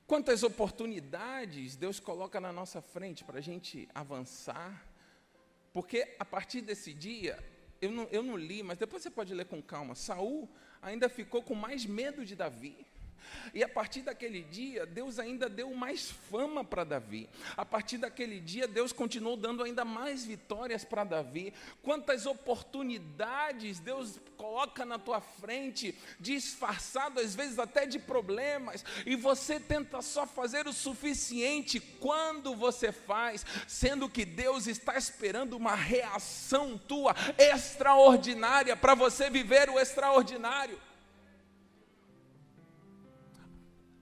Quantas 0.08 0.43
oportunidades 0.43 1.75
Deus 1.75 2.00
coloca 2.00 2.41
na 2.41 2.51
nossa 2.51 2.82
frente 2.82 3.24
para 3.24 3.38
a 3.38 3.41
gente 3.41 3.88
avançar. 3.93 4.86
Porque 5.72 6.15
a 6.20 6.25
partir 6.25 6.62
desse 6.62 6.93
dia, 6.93 7.38
eu 7.79 7.91
não, 7.91 8.08
eu 8.12 8.24
não 8.24 8.36
li, 8.36 8.63
mas 8.63 8.77
depois 8.77 9.03
você 9.03 9.10
pode 9.10 9.34
ler 9.34 9.46
com 9.46 9.62
calma. 9.62 9.96
Saul 9.96 10.50
ainda 10.82 11.08
ficou 11.08 11.41
com 11.41 11.55
mais 11.55 11.86
medo 11.86 12.25
de 12.25 12.36
Davi. 12.36 12.86
E 13.53 13.63
a 13.63 13.70
partir 13.70 14.01
daquele 14.01 14.42
dia, 14.42 14.86
Deus 14.86 15.20
ainda 15.20 15.50
deu 15.50 15.74
mais 15.74 16.12
fama 16.30 16.63
para 16.63 16.84
Davi. 16.84 17.30
A 17.56 17.65
partir 17.65 17.98
daquele 17.98 18.39
dia, 18.39 18.68
Deus 18.68 18.92
continuou 18.92 19.38
dando 19.38 19.63
ainda 19.63 19.86
mais 19.86 20.25
vitórias 20.25 20.84
para 20.84 21.03
Davi. 21.03 21.53
Quantas 21.82 22.25
oportunidades 22.25 23.80
Deus 23.80 24.20
coloca 24.38 24.86
na 24.86 25.00
tua 25.00 25.22
frente, 25.22 25.96
disfarçado 26.20 27.20
às 27.20 27.36
vezes 27.36 27.60
até 27.60 27.86
de 27.86 28.00
problemas, 28.00 28.84
e 29.06 29.15
você 29.15 29.60
tenta 29.60 30.01
só 30.01 30.25
fazer 30.25 30.68
o 30.68 30.74
suficiente 30.74 31.80
quando 31.80 32.56
você 32.56 32.92
faz, 32.92 33.46
sendo 33.68 34.10
que 34.10 34.25
Deus 34.25 34.68
está 34.68 34.98
esperando 34.98 35.53
uma 35.53 35.75
reação 35.75 36.77
tua 36.77 37.15
extraordinária 37.38 38.75
para 38.75 38.96
você 38.96 39.30
viver 39.30 39.70
o 39.70 39.80
extraordinário. 39.80 40.80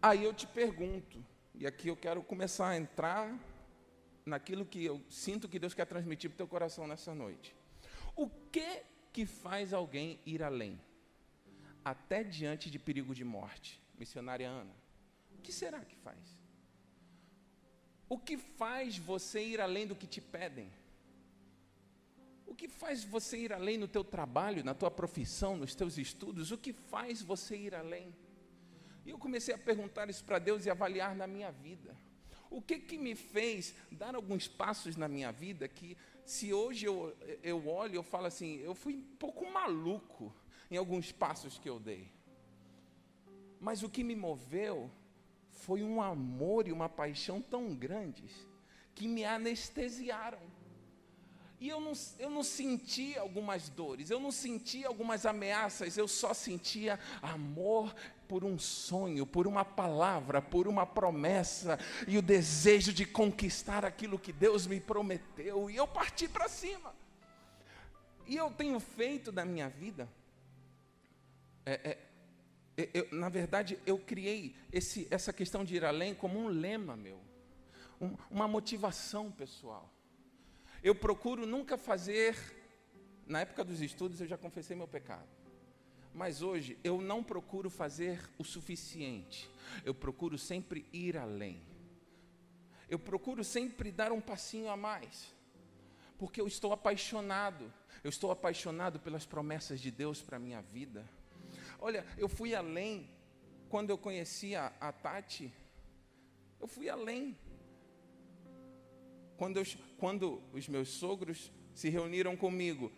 Aí 0.02 0.24
eu 0.24 0.34
te 0.34 0.48
pergunto, 0.48 1.24
E 1.54 1.68
aqui 1.68 1.90
eu 1.90 1.96
quero 1.96 2.24
começar 2.24 2.70
a 2.70 2.78
entrar 2.78 3.38
naquilo 4.26 4.66
que 4.66 4.84
eu 4.84 5.00
sinto 5.10 5.48
que 5.48 5.60
Deus 5.60 5.76
quer 5.76 5.86
transmitir 5.86 6.30
para 6.30 6.36
o 6.36 6.38
teu 6.38 6.48
coração 6.48 6.88
nessa 6.88 7.14
noite. 7.14 7.56
O 8.16 8.28
que 8.52 8.84
que 9.14 9.28
faz 9.28 9.74
alguém 9.74 10.20
ir 10.26 10.42
além? 10.42 10.82
Até 11.86 12.24
diante 12.24 12.72
de 12.72 12.80
perigo 12.80 13.14
de 13.14 13.24
morte. 13.24 13.80
Missionária 13.98 14.50
Ana, 14.50 14.74
o 15.38 15.42
que 15.42 15.52
será 15.52 15.82
que 15.82 15.96
faz? 15.96 16.18
O 18.10 18.18
que 18.18 18.38
faz 18.38 18.98
você 18.98 19.44
ir 19.44 19.62
além 19.62 19.86
do 19.86 19.96
que 19.96 20.08
te 20.08 20.20
pedem? 20.20 20.72
O 22.48 22.56
que 22.56 22.68
faz 22.68 23.04
você 23.04 23.38
ir 23.38 23.54
além 23.54 23.78
no 23.78 23.88
teu 23.88 24.04
trabalho, 24.04 24.64
na 24.64 24.74
tua 24.74 24.90
profissão, 24.90 25.56
nos 25.56 25.76
teus 25.76 25.98
estudos? 25.98 26.52
O 26.52 26.58
que 26.58 26.74
faz 26.74 27.22
você 27.22 27.56
ir 27.56 27.76
além? 27.76 28.14
E 29.06 29.10
eu 29.10 29.18
comecei 29.18 29.54
a 29.54 29.58
perguntar 29.58 30.10
isso 30.10 30.24
para 30.24 30.40
Deus 30.40 30.66
e 30.66 30.70
avaliar 30.70 31.16
na 31.16 31.28
minha 31.28 31.52
vida. 31.52 31.96
O 32.50 32.62
que 32.62 32.80
que 32.80 32.98
me 32.98 33.16
fez 33.16 33.74
dar 33.92 34.14
alguns 34.14 34.48
passos 34.48 34.96
na 34.96 35.08
minha 35.08 35.32
vida 35.32 35.68
que, 35.68 35.98
se 36.26 36.54
hoje 36.54 36.86
eu, 36.86 37.16
eu 37.42 37.68
olho, 37.68 37.96
eu 37.96 38.04
falo 38.04 38.26
assim, 38.26 38.58
eu 38.58 38.76
fui 38.76 38.96
um 38.96 39.16
pouco 39.16 39.50
maluco 39.50 40.34
em 40.70 40.78
alguns 40.78 41.12
passos 41.12 41.58
que 41.58 41.70
eu 41.70 41.80
dei. 41.80 42.12
Mas 43.60 43.84
o 43.84 43.90
que 43.90 44.04
me 44.04 44.16
moveu 44.16 44.92
foi 45.50 45.84
um 45.84 46.02
amor 46.02 46.68
e 46.68 46.72
uma 46.72 46.90
paixão 46.90 47.42
tão 47.42 47.74
grandes 47.76 48.32
que 48.94 49.08
me 49.08 49.24
anestesiaram. 49.24 50.42
E 51.60 51.70
eu 51.70 51.80
não, 51.80 51.94
eu 52.18 52.30
não 52.32 52.42
senti 52.42 53.16
algumas 53.16 53.70
dores, 53.70 54.10
eu 54.10 54.20
não 54.20 54.32
senti 54.32 54.84
algumas 54.84 55.28
ameaças, 55.28 55.96
eu 55.96 56.08
só 56.08 56.34
sentia 56.34 57.00
amor 57.22 57.96
por 58.32 58.46
um 58.46 58.58
sonho, 58.58 59.28
por 59.28 59.46
uma 59.46 59.66
palavra, 59.66 60.42
por 60.42 60.66
uma 60.66 60.86
promessa 60.86 61.78
e 62.08 62.18
o 62.18 62.22
desejo 62.22 62.94
de 62.94 63.06
conquistar 63.06 63.84
aquilo 63.84 64.18
que 64.18 64.32
Deus 64.32 64.66
me 64.66 64.80
prometeu. 64.80 65.70
E 65.70 65.76
eu 65.76 65.86
parti 65.86 66.30
para 66.30 66.48
cima. 66.48 66.96
E 68.26 68.38
eu 68.38 68.50
tenho 68.50 68.80
feito 68.80 69.34
da 69.34 69.44
minha 69.44 69.68
vida. 69.68 70.08
É, 71.66 71.98
é, 72.78 72.90
eu, 72.94 73.10
na 73.12 73.28
verdade, 73.28 73.78
eu 73.86 73.98
criei 73.98 74.56
esse, 74.72 75.10
essa 75.12 75.34
questão 75.34 75.66
de 75.66 75.76
ir 75.76 75.84
além 75.84 76.16
como 76.16 76.40
um 76.40 76.48
lema 76.48 76.96
meu, 76.96 77.20
um, 78.00 78.16
uma 78.30 78.48
motivação 78.48 79.30
pessoal. 79.30 79.94
Eu 80.82 80.96
procuro 80.96 81.46
nunca 81.46 81.78
fazer, 81.78 82.38
na 83.28 83.42
época 83.42 83.66
dos 83.66 83.82
estudos 83.82 84.22
eu 84.22 84.28
já 84.28 84.38
confessei 84.38 84.74
meu 84.74 84.88
pecado. 84.88 85.41
Mas 86.14 86.42
hoje 86.42 86.78
eu 86.84 87.02
não 87.02 87.24
procuro 87.24 87.70
fazer 87.70 88.30
o 88.38 88.44
suficiente. 88.44 89.50
Eu 89.86 89.94
procuro 89.94 90.38
sempre 90.38 90.86
ir 90.92 91.18
além. 91.18 91.62
Eu 92.90 93.00
procuro 93.00 93.44
sempre 93.44 93.92
dar 93.92 94.12
um 94.12 94.20
passinho 94.20 94.70
a 94.70 94.76
mais. 94.76 95.34
Porque 96.18 96.42
eu 96.42 96.48
estou 96.48 96.74
apaixonado. 96.74 97.72
Eu 98.04 98.10
estou 98.10 98.32
apaixonado 98.32 99.00
pelas 99.00 99.26
promessas 99.26 99.80
de 99.80 99.90
Deus 99.90 100.22
para 100.22 100.38
a 100.38 100.40
minha 100.40 100.62
vida. 100.62 101.10
Olha, 101.80 102.06
eu 102.18 102.28
fui 102.28 102.54
além 102.54 103.10
quando 103.70 103.90
eu 103.90 103.98
conheci 103.98 104.56
a, 104.56 104.74
a 104.80 104.92
Tati. 104.92 105.52
Eu 106.60 106.68
fui 106.68 106.90
além. 106.90 107.38
Quando, 109.38 109.58
eu, 109.58 109.64
quando 109.98 110.44
os 110.52 110.68
meus 110.68 110.90
sogros 110.90 111.52
se 111.74 111.90
reuniram 111.90 112.36
comigo 112.36 112.92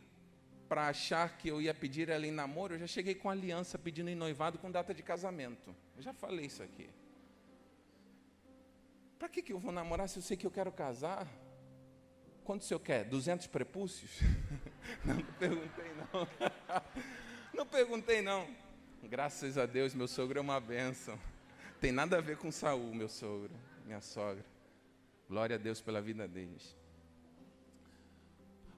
para 0.67 0.88
achar 0.88 1.38
que 1.38 1.48
eu 1.48 1.62
ia 1.62 1.74
pedir 1.74 2.10
ela 2.10 2.25
em 2.25 2.32
namoro, 2.32 2.75
eu 2.75 2.79
já 2.79 2.88
cheguei 2.88 3.15
com 3.15 3.29
aliança 3.29 3.77
pedindo 3.77 4.10
em 4.10 4.15
noivado 4.15 4.58
com 4.58 4.72
data 4.72 4.93
de 4.93 5.03
casamento. 5.03 5.75
Eu 5.96 6.01
já 6.01 6.13
falei 6.13 6.46
isso 6.46 6.63
aqui. 6.63 6.89
Para 9.20 9.29
que, 9.29 9.41
que 9.41 9.53
eu 9.53 9.60
vou 9.60 9.72
namorar 9.72 10.10
se 10.10 10.17
eu 10.17 10.24
sei 10.24 10.36
que 10.36 10.46
eu 10.46 10.51
quero 10.51 10.72
casar? 10.72 11.27
Quanto 12.43 12.62
o 12.62 12.65
senhor 12.65 12.79
quer? 12.79 13.05
200 13.05 13.48
prepúcios? 13.48 14.20
Não, 15.05 15.15
não 15.15 15.24
perguntei 15.39 15.91
não. 15.96 16.27
Não 17.53 17.65
perguntei 17.65 18.22
não. 18.22 18.48
Graças 19.04 19.58
a 19.58 19.65
Deus, 19.65 19.93
meu 19.93 20.08
sogro 20.08 20.38
é 20.39 20.41
uma 20.41 20.60
bênção. 20.60 21.17
Tem 21.80 21.91
nada 21.91 22.17
a 22.17 22.21
ver 22.21 22.38
com 22.38 22.52
Saul, 22.52 22.93
meu 22.93 23.08
sogro, 23.08 23.52
minha 23.86 24.02
sogra. 24.02 24.43
Glória 25.30 25.56
a 25.56 25.60
Deus 25.60 25.80
pela 25.80 26.02
vida 26.02 26.28
deles. 26.28 26.76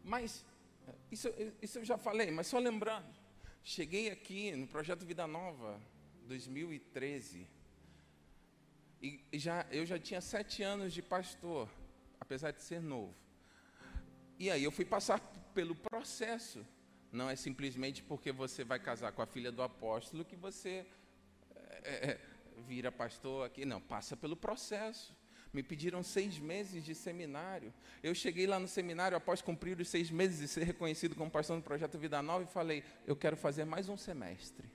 Mas, 0.04 0.45
isso, 1.12 1.30
isso 1.62 1.80
eu 1.80 1.86
já 1.86 1.98
falei, 1.98 2.32
mas 2.32 2.48
só 2.48 2.60
lembrando. 2.60 3.08
Cheguei 3.63 4.10
aqui 4.12 4.52
no 4.56 4.67
projeto 4.67 5.06
Vida 5.06 5.26
Nova, 5.26 5.82
2013. 6.28 7.48
E 9.02 9.24
já, 9.34 9.65
eu 9.71 9.86
já 9.86 10.00
tinha 10.00 10.21
sete 10.21 10.63
anos 10.63 10.93
de 10.93 11.02
pastor, 11.02 11.69
apesar 12.19 12.52
de 12.52 12.62
ser 12.62 12.82
novo. 12.82 13.13
E 14.38 14.50
aí 14.50 14.63
eu 14.63 14.71
fui 14.71 14.86
passar 14.86 15.19
pelo 15.54 15.76
processo. 15.76 16.65
Não 17.12 17.30
é 17.30 17.36
simplesmente 17.36 18.04
porque 18.04 18.32
você 18.32 18.63
vai 18.63 18.80
casar 18.80 19.12
com 19.12 19.21
a 19.21 19.26
filha 19.26 19.52
do 19.52 19.62
apóstolo 19.62 20.26
que 20.26 20.36
você 20.36 20.86
é, 21.84 22.12
é, 22.12 22.19
vira 22.67 22.91
pastor 22.91 23.45
aqui. 23.45 23.63
Não, 23.63 23.80
passa 23.80 24.17
pelo 24.17 24.36
processo. 24.36 25.15
Me 25.56 25.63
pediram 25.63 26.04
seis 26.04 26.38
meses 26.38 26.84
de 26.84 26.94
seminário. 26.94 27.74
Eu 28.04 28.13
cheguei 28.13 28.46
lá 28.46 28.60
no 28.60 28.68
seminário 28.68 29.15
após 29.15 29.41
cumprir 29.41 29.80
os 29.80 29.88
seis 29.88 30.12
meses 30.12 30.41
e 30.41 30.50
ser 30.50 30.65
reconhecido 30.65 31.15
como 31.15 31.32
pastor 31.32 31.56
do 31.56 31.63
Projeto 31.63 31.98
Vida 31.98 32.22
Nova 32.22 32.44
e 32.44 32.48
falei: 32.48 32.84
eu 33.08 33.15
quero 33.15 33.38
fazer 33.38 33.63
mais 33.63 33.88
um 33.88 33.96
semestre 33.96 34.68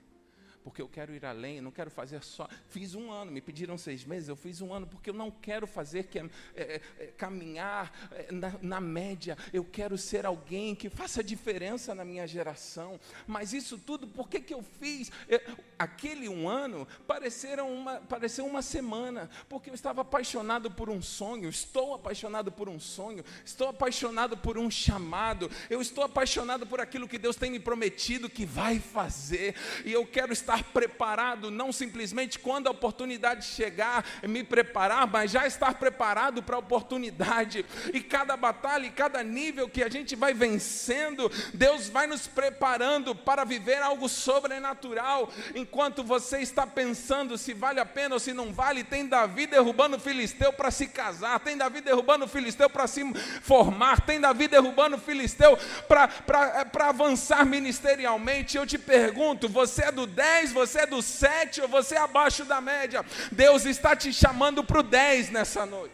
porque 0.63 0.81
eu 0.81 0.87
quero 0.87 1.13
ir 1.13 1.25
além, 1.25 1.57
eu 1.57 1.63
não 1.63 1.71
quero 1.71 1.89
fazer 1.89 2.23
só. 2.23 2.47
Fiz 2.67 2.95
um 2.95 3.11
ano, 3.11 3.31
me 3.31 3.41
pediram 3.41 3.77
seis 3.77 4.03
meses, 4.03 4.29
eu 4.29 4.35
fiz 4.35 4.61
um 4.61 4.73
ano, 4.73 4.87
porque 4.87 5.09
eu 5.09 5.13
não 5.13 5.31
quero 5.31 5.65
fazer 5.65 6.03
que, 6.03 6.19
é, 6.19 6.29
é, 6.55 6.81
é 6.99 7.07
caminhar 7.17 7.91
é, 8.11 8.31
na, 8.31 8.53
na, 8.61 8.81
média, 8.81 9.37
eu 9.53 9.63
quero 9.63 9.97
ser 9.97 10.25
alguém 10.25 10.75
que 10.75 10.89
faça 10.89 11.23
diferença 11.23 11.95
na 11.95 12.05
minha 12.05 12.27
geração. 12.27 12.99
Mas 13.25 13.53
isso 13.53 13.77
tudo, 13.77 14.07
por 14.07 14.29
que, 14.29 14.39
que 14.39 14.53
eu 14.53 14.63
fiz? 14.63 15.11
É, 15.27 15.41
aquele 15.77 16.29
um 16.29 16.47
ano 16.47 16.87
pareceram 17.07 17.73
uma, 17.73 17.95
pareceu 18.01 18.45
uma 18.45 18.61
semana, 18.61 19.29
porque 19.49 19.69
eu 19.69 19.73
estava 19.73 20.01
apaixonado 20.01 20.69
por 20.69 20.89
um 20.89 21.01
sonho, 21.01 21.49
estou 21.49 21.95
apaixonado 21.95 22.51
por 22.51 22.69
um 22.69 22.79
sonho, 22.79 23.23
estou 23.43 23.69
apaixonado 23.69 24.37
por 24.37 24.57
um 24.57 24.69
chamado, 24.69 25.49
eu 25.69 25.81
estou 25.81 26.03
apaixonado 26.03 26.67
por 26.67 26.79
aquilo 26.79 27.07
que 27.07 27.17
Deus 27.17 27.35
tem 27.35 27.49
me 27.49 27.59
prometido 27.59 28.29
que 28.29 28.45
vai 28.45 28.79
fazer, 28.79 29.55
e 29.85 29.91
eu 29.91 30.05
quero 30.05 30.31
estar 30.31 30.50
estar 30.51 30.63
preparado, 30.65 31.49
não 31.49 31.71
simplesmente 31.71 32.37
quando 32.37 32.67
a 32.67 32.71
oportunidade 32.71 33.45
chegar, 33.45 34.05
me 34.23 34.43
preparar, 34.43 35.07
mas 35.07 35.31
já 35.31 35.47
estar 35.47 35.75
preparado 35.75 36.43
para 36.43 36.57
a 36.57 36.59
oportunidade. 36.59 37.65
E 37.93 38.01
cada 38.01 38.35
batalha 38.35 38.85
e 38.85 38.91
cada 38.91 39.23
nível 39.23 39.69
que 39.69 39.83
a 39.83 39.89
gente 39.89 40.15
vai 40.15 40.33
vencendo, 40.33 41.31
Deus 41.53 41.87
vai 41.87 42.05
nos 42.05 42.27
preparando 42.27 43.15
para 43.15 43.45
viver 43.45 43.81
algo 43.81 44.09
sobrenatural. 44.09 45.31
Enquanto 45.55 46.03
você 46.03 46.39
está 46.39 46.67
pensando 46.67 47.37
se 47.37 47.53
vale 47.53 47.79
a 47.79 47.85
pena 47.85 48.15
ou 48.15 48.19
se 48.19 48.33
não 48.33 48.51
vale, 48.51 48.83
tem 48.83 49.07
Davi 49.07 49.47
derrubando 49.47 49.95
o 49.95 49.99
filisteu 49.99 50.51
para 50.51 50.69
se 50.69 50.87
casar, 50.87 51.39
tem 51.39 51.55
Davi 51.55 51.81
derrubando 51.81 52.25
o 52.25 52.27
filisteu 52.27 52.69
para 52.69 52.87
se 52.87 53.01
formar, 53.41 54.01
tem 54.01 54.19
Davi 54.19 54.47
derrubando 54.47 54.97
o 54.97 54.99
filisteu 54.99 55.57
para 55.87 56.89
avançar 56.89 57.45
ministerialmente. 57.45 58.57
Eu 58.57 58.65
te 58.65 58.77
pergunto, 58.77 59.47
você 59.47 59.85
é 59.85 59.91
do 59.91 60.05
10? 60.05 60.40
10, 60.41 60.51
você 60.51 60.79
é 60.81 60.85
do 60.85 61.01
7 61.01 61.61
ou 61.61 61.67
você 61.67 61.95
é 61.95 61.99
abaixo 61.99 62.43
da 62.43 62.59
média. 62.59 63.05
Deus 63.31 63.65
está 63.65 63.95
te 63.95 64.11
chamando 64.11 64.63
para 64.63 64.79
o 64.79 64.83
10 64.83 65.29
nessa 65.29 65.65
noite. 65.65 65.93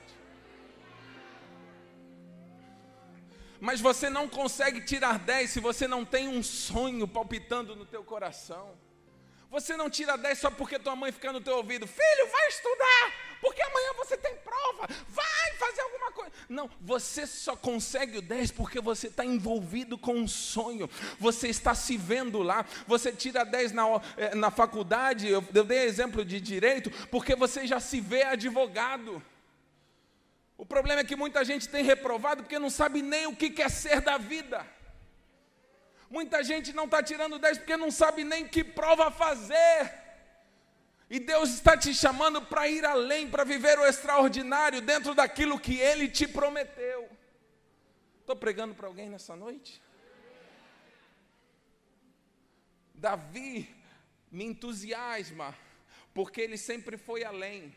Mas 3.60 3.82
você 3.82 4.10
não 4.10 4.28
consegue 4.30 4.82
tirar 4.82 5.20
10 5.20 5.50
se 5.50 5.60
você 5.60 5.88
não 5.88 6.06
tem 6.06 6.28
um 6.28 6.44
sonho 6.44 7.08
palpitando 7.08 7.76
no 7.76 7.86
teu 7.86 8.04
coração. 8.04 8.78
Você 9.50 9.76
não 9.76 9.90
tira 9.90 10.18
10 10.18 10.38
só 10.38 10.52
porque 10.52 10.78
tua 10.78 10.96
mãe 10.96 11.12
fica 11.12 11.34
no 11.34 11.42
teu 11.42 11.58
ouvido. 11.58 11.88
Filho, 11.88 12.32
vai 12.32 12.48
estudar, 12.48 13.14
porque 13.42 13.62
amanhã 13.62 13.94
você 13.98 14.18
tem 14.18 14.36
prova. 14.36 14.88
Vai 15.08 15.52
fazer 15.58 15.82
alguma 15.82 16.12
coisa. 16.12 16.32
Não, 16.50 16.70
você 16.82 17.28
só 17.28 17.56
consegue 17.56 18.18
o 18.18 18.22
10 18.22 18.52
porque 18.52 18.80
você 18.80 19.08
está 19.08 19.26
envolvido 19.26 19.98
com 19.98 20.14
um 20.16 20.28
sonho. 20.28 20.90
Você 21.20 21.48
está 21.48 21.76
se 21.76 21.98
vendo 21.98 22.42
lá. 22.42 22.66
Você 22.88 23.12
tira 23.12 23.44
10 23.44 23.72
na, 23.72 23.84
eh, 24.18 24.36
na 24.36 24.52
faculdade. 24.52 25.28
Eu, 25.28 25.44
eu 25.54 25.64
dei 25.64 25.80
exemplo 25.80 26.24
de 26.24 26.40
direito, 26.40 26.90
porque 27.08 27.36
você 27.36 27.68
já 27.68 27.80
se 27.80 28.00
vê 28.00 28.24
advogado. 28.24 29.22
O 30.58 30.66
problema 30.66 31.02
é 31.02 31.04
que 31.04 31.16
muita 31.16 31.46
gente 31.46 31.70
tem 31.70 31.84
reprovado 31.84 32.44
porque 32.44 32.58
não 32.58 32.70
sabe 32.70 33.02
nem 33.02 33.28
o 33.28 33.36
que 33.36 33.50
quer 33.50 33.70
ser 33.70 34.02
da 34.02 34.18
vida. 34.18 34.66
Muita 36.10 36.44
gente 36.44 36.74
não 36.74 36.86
está 36.86 37.04
tirando 37.04 37.38
10 37.38 37.60
porque 37.60 37.78
não 37.78 37.92
sabe 37.92 38.24
nem 38.24 38.48
que 38.48 38.64
prova 38.64 39.12
fazer. 39.12 40.07
E 41.10 41.20
Deus 41.20 41.52
está 41.52 41.78
te 41.78 41.94
chamando 41.94 42.42
para 42.42 42.68
ir 42.68 42.86
além, 42.86 43.30
para 43.30 43.44
viver 43.44 43.80
o 43.80 43.86
extraordinário 43.86 44.82
dentro 44.82 45.16
daquilo 45.16 45.60
que 45.60 45.80
Ele 45.80 46.10
te 46.10 46.28
prometeu. 46.28 47.10
Estou 48.20 48.36
pregando 48.36 48.76
para 48.76 48.88
alguém 48.88 49.10
nessa 49.10 49.38
noite? 49.38 49.82
Davi 52.94 53.74
me 54.30 54.44
entusiasma, 54.44 55.56
porque 56.14 56.42
ele 56.42 56.58
sempre 56.58 56.98
foi 56.98 57.24
além. 57.24 57.74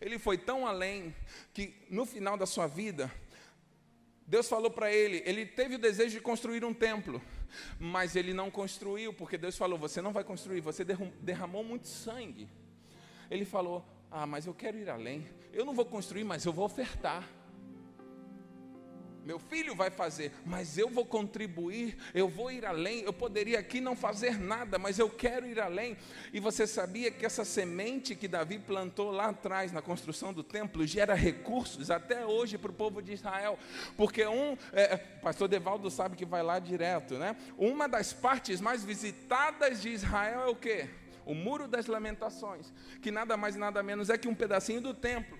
Ele 0.00 0.18
foi 0.18 0.38
tão 0.38 0.66
além 0.66 1.14
que 1.52 1.74
no 1.90 2.06
final 2.06 2.38
da 2.38 2.46
sua 2.46 2.66
vida, 2.66 3.12
Deus 4.26 4.48
falou 4.48 4.70
para 4.70 4.90
ele, 4.90 5.22
ele 5.26 5.44
teve 5.44 5.74
o 5.74 5.78
desejo 5.78 6.16
de 6.16 6.20
construir 6.22 6.64
um 6.64 6.72
templo, 6.72 7.20
mas 7.78 8.16
ele 8.16 8.32
não 8.32 8.50
construiu, 8.50 9.12
porque 9.12 9.36
Deus 9.36 9.58
falou: 9.58 9.78
Você 9.78 10.00
não 10.00 10.12
vai 10.12 10.24
construir, 10.24 10.60
você 10.60 10.84
derramou 11.20 11.62
muito 11.62 11.86
sangue. 11.86 12.48
Ele 13.32 13.46
falou: 13.46 13.82
Ah, 14.10 14.26
mas 14.26 14.46
eu 14.46 14.52
quero 14.52 14.76
ir 14.76 14.90
além, 14.90 15.26
eu 15.54 15.64
não 15.64 15.72
vou 15.72 15.86
construir, 15.86 16.22
mas 16.22 16.44
eu 16.44 16.52
vou 16.52 16.66
ofertar. 16.66 17.26
Meu 19.24 19.38
filho 19.38 19.74
vai 19.74 19.88
fazer, 19.88 20.32
mas 20.44 20.76
eu 20.76 20.90
vou 20.90 21.06
contribuir, 21.06 21.96
eu 22.12 22.28
vou 22.28 22.50
ir 22.50 22.66
além. 22.66 23.02
Eu 23.02 23.12
poderia 23.12 23.60
aqui 23.60 23.80
não 23.80 23.94
fazer 23.94 24.36
nada, 24.36 24.80
mas 24.80 24.98
eu 24.98 25.08
quero 25.08 25.46
ir 25.46 25.60
além. 25.60 25.96
E 26.32 26.40
você 26.40 26.66
sabia 26.66 27.08
que 27.08 27.24
essa 27.24 27.44
semente 27.44 28.16
que 28.16 28.26
Davi 28.26 28.58
plantou 28.58 29.12
lá 29.12 29.28
atrás 29.28 29.70
na 29.70 29.80
construção 29.80 30.32
do 30.32 30.42
templo 30.42 30.84
gera 30.84 31.14
recursos 31.14 31.88
até 31.88 32.26
hoje 32.26 32.58
para 32.58 32.72
o 32.72 32.74
povo 32.74 33.00
de 33.00 33.12
Israel? 33.12 33.56
Porque 33.96 34.26
um, 34.26 34.58
é, 34.72 34.94
é, 34.94 34.96
pastor 34.96 35.46
Devaldo 35.46 35.88
sabe 35.88 36.16
que 36.16 36.26
vai 36.26 36.42
lá 36.42 36.58
direto, 36.58 37.14
né? 37.14 37.36
Uma 37.56 37.88
das 37.88 38.12
partes 38.12 38.60
mais 38.60 38.84
visitadas 38.84 39.80
de 39.80 39.90
Israel 39.90 40.40
é 40.42 40.48
o 40.48 40.56
quê? 40.56 40.90
O 41.24 41.34
Muro 41.34 41.68
das 41.68 41.86
Lamentações, 41.86 42.72
que 43.00 43.10
nada 43.10 43.36
mais 43.36 43.56
e 43.56 43.58
nada 43.58 43.82
menos 43.82 44.10
é 44.10 44.18
que 44.18 44.28
um 44.28 44.34
pedacinho 44.34 44.80
do 44.80 44.92
templo. 44.94 45.38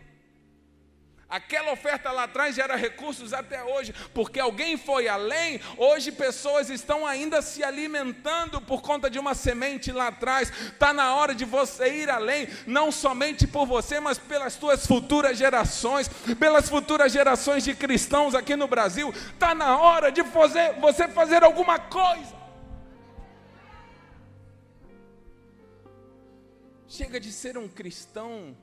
Aquela 1.33 1.73
oferta 1.73 2.13
lá 2.13 2.25
atrás 2.25 2.55
gera 2.55 2.77
recursos 2.77 3.33
até 3.33 3.65
hoje, 3.65 3.95
porque 4.13 4.39
alguém 4.39 4.77
foi 4.77 5.09
além. 5.09 5.59
Hoje 5.79 6.13
pessoas 6.13 6.69
estão 6.69 7.07
ainda 7.07 7.41
se 7.41 7.65
alimentando 7.65 8.61
por 8.61 8.83
conta 8.83 9.09
de 9.09 9.19
uma 9.19 9.33
semente 9.33 9.91
lá 9.91 10.09
atrás. 10.09 10.51
Está 10.51 10.93
na 10.93 11.15
hora 11.15 11.35
de 11.35 11.47
você 11.47 12.03
ir 12.03 12.11
além, 12.11 12.49
não 12.67 12.93
somente 12.93 13.47
por 13.47 13.65
você, 13.65 13.99
mas 13.99 14.19
pelas 14.19 14.53
suas 14.53 14.87
futuras 14.87 15.39
gerações, 15.39 16.07
pelas 16.39 16.69
futuras 16.69 17.11
gerações 17.11 17.65
de 17.65 17.75
cristãos 17.75 18.35
aqui 18.35 18.55
no 18.55 18.69
Brasil. 18.69 19.09
Está 19.33 19.55
na 19.55 19.79
hora 19.79 20.13
de 20.13 20.23
fazer, 20.25 20.75
você 20.81 21.09
fazer 21.09 21.43
alguma 21.43 21.79
coisa. 21.79 22.42
Chega 26.93 27.19
de 27.19 27.33
ser 27.33 27.57
um 27.57 27.67
cristão 27.67 28.55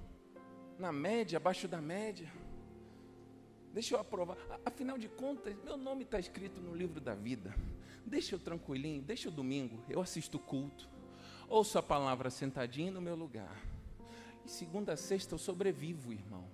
na 0.77 0.91
média, 0.91 1.37
abaixo 1.37 1.67
da 1.67 1.81
média. 1.81 2.31
Deixa 3.73 3.95
eu 3.95 3.99
aprovar. 3.99 4.37
Afinal 4.63 4.99
de 4.99 5.07
contas, 5.07 5.55
meu 5.63 5.75
nome 5.75 6.03
está 6.03 6.19
escrito 6.19 6.61
no 6.61 6.75
livro 6.75 7.01
da 7.01 7.15
vida. 7.15 7.55
Deixa 8.05 8.35
eu 8.35 8.39
tranquilinho, 8.39 9.01
deixa 9.01 9.29
o 9.29 9.31
domingo, 9.31 9.83
eu 9.89 9.99
assisto 9.99 10.37
culto. 10.37 10.87
Ouço 11.47 11.79
a 11.79 11.81
palavra 11.81 12.29
sentadinho 12.29 12.93
no 12.93 13.01
meu 13.01 13.15
lugar. 13.15 13.59
E 14.45 14.51
segunda 14.51 14.93
a 14.93 14.95
sexta 14.95 15.33
eu 15.33 15.39
sobrevivo, 15.39 16.13
irmão. 16.13 16.47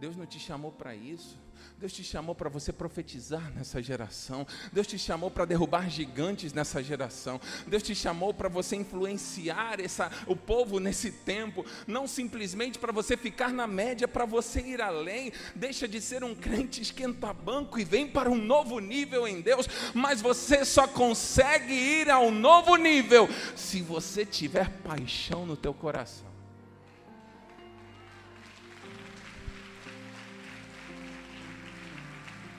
Deus 0.00 0.16
não 0.16 0.26
te 0.26 0.40
chamou 0.40 0.72
para 0.72 0.92
isso. 0.92 1.38
Deus 1.78 1.92
te 1.92 2.04
chamou 2.04 2.34
para 2.34 2.48
você 2.48 2.72
profetizar 2.72 3.52
nessa 3.54 3.82
geração. 3.82 4.46
Deus 4.72 4.86
te 4.86 4.98
chamou 4.98 5.30
para 5.30 5.44
derrubar 5.44 5.88
gigantes 5.88 6.52
nessa 6.52 6.82
geração. 6.82 7.40
Deus 7.66 7.82
te 7.82 7.94
chamou 7.94 8.34
para 8.34 8.48
você 8.48 8.76
influenciar 8.76 9.80
essa, 9.80 10.10
o 10.26 10.36
povo 10.36 10.78
nesse 10.78 11.10
tempo. 11.10 11.64
Não 11.86 12.06
simplesmente 12.06 12.78
para 12.78 12.92
você 12.92 13.16
ficar 13.16 13.52
na 13.52 13.66
média, 13.66 14.06
para 14.06 14.24
você 14.24 14.60
ir 14.60 14.80
além. 14.80 15.32
Deixa 15.54 15.88
de 15.88 16.00
ser 16.00 16.22
um 16.22 16.34
crente 16.34 16.82
esquenta-banco 16.82 17.78
e 17.78 17.84
vem 17.84 18.06
para 18.06 18.30
um 18.30 18.36
novo 18.36 18.78
nível 18.78 19.26
em 19.26 19.40
Deus. 19.40 19.66
Mas 19.94 20.20
você 20.20 20.64
só 20.64 20.86
consegue 20.86 21.72
ir 21.72 22.10
ao 22.10 22.30
novo 22.30 22.76
nível 22.76 23.28
se 23.56 23.80
você 23.82 24.24
tiver 24.24 24.68
paixão 24.82 25.46
no 25.46 25.56
teu 25.56 25.74
coração. 25.74 26.29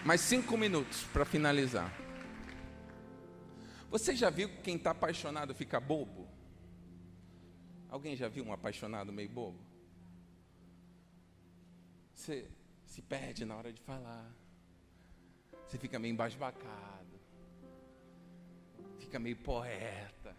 Mais 0.04 0.22
cinco 0.22 0.58
minutos 0.58 1.04
para 1.14 1.24
finalizar. 1.24 1.94
Você 3.92 4.16
já 4.16 4.32
viu 4.32 4.50
que 4.50 4.62
quem 4.62 4.76
está 4.76 4.92
apaixonado 4.92 5.54
fica 5.54 5.80
bobo? 5.80 6.28
Alguém 7.88 8.16
já 8.16 8.28
viu 8.28 8.44
um 8.44 8.52
apaixonado 8.52 9.14
meio 9.14 9.30
bobo? 9.30 9.60
Você 12.16 12.50
se 12.86 13.02
perde 13.02 13.46
na 13.46 13.56
hora 13.56 13.72
de 13.72 13.80
falar. 13.82 14.28
Você 15.68 15.78
fica 15.78 16.00
meio 16.00 16.14
embasbacado. 16.14 17.20
Fica 18.98 19.20
meio 19.20 19.36
poeta. 19.38 20.36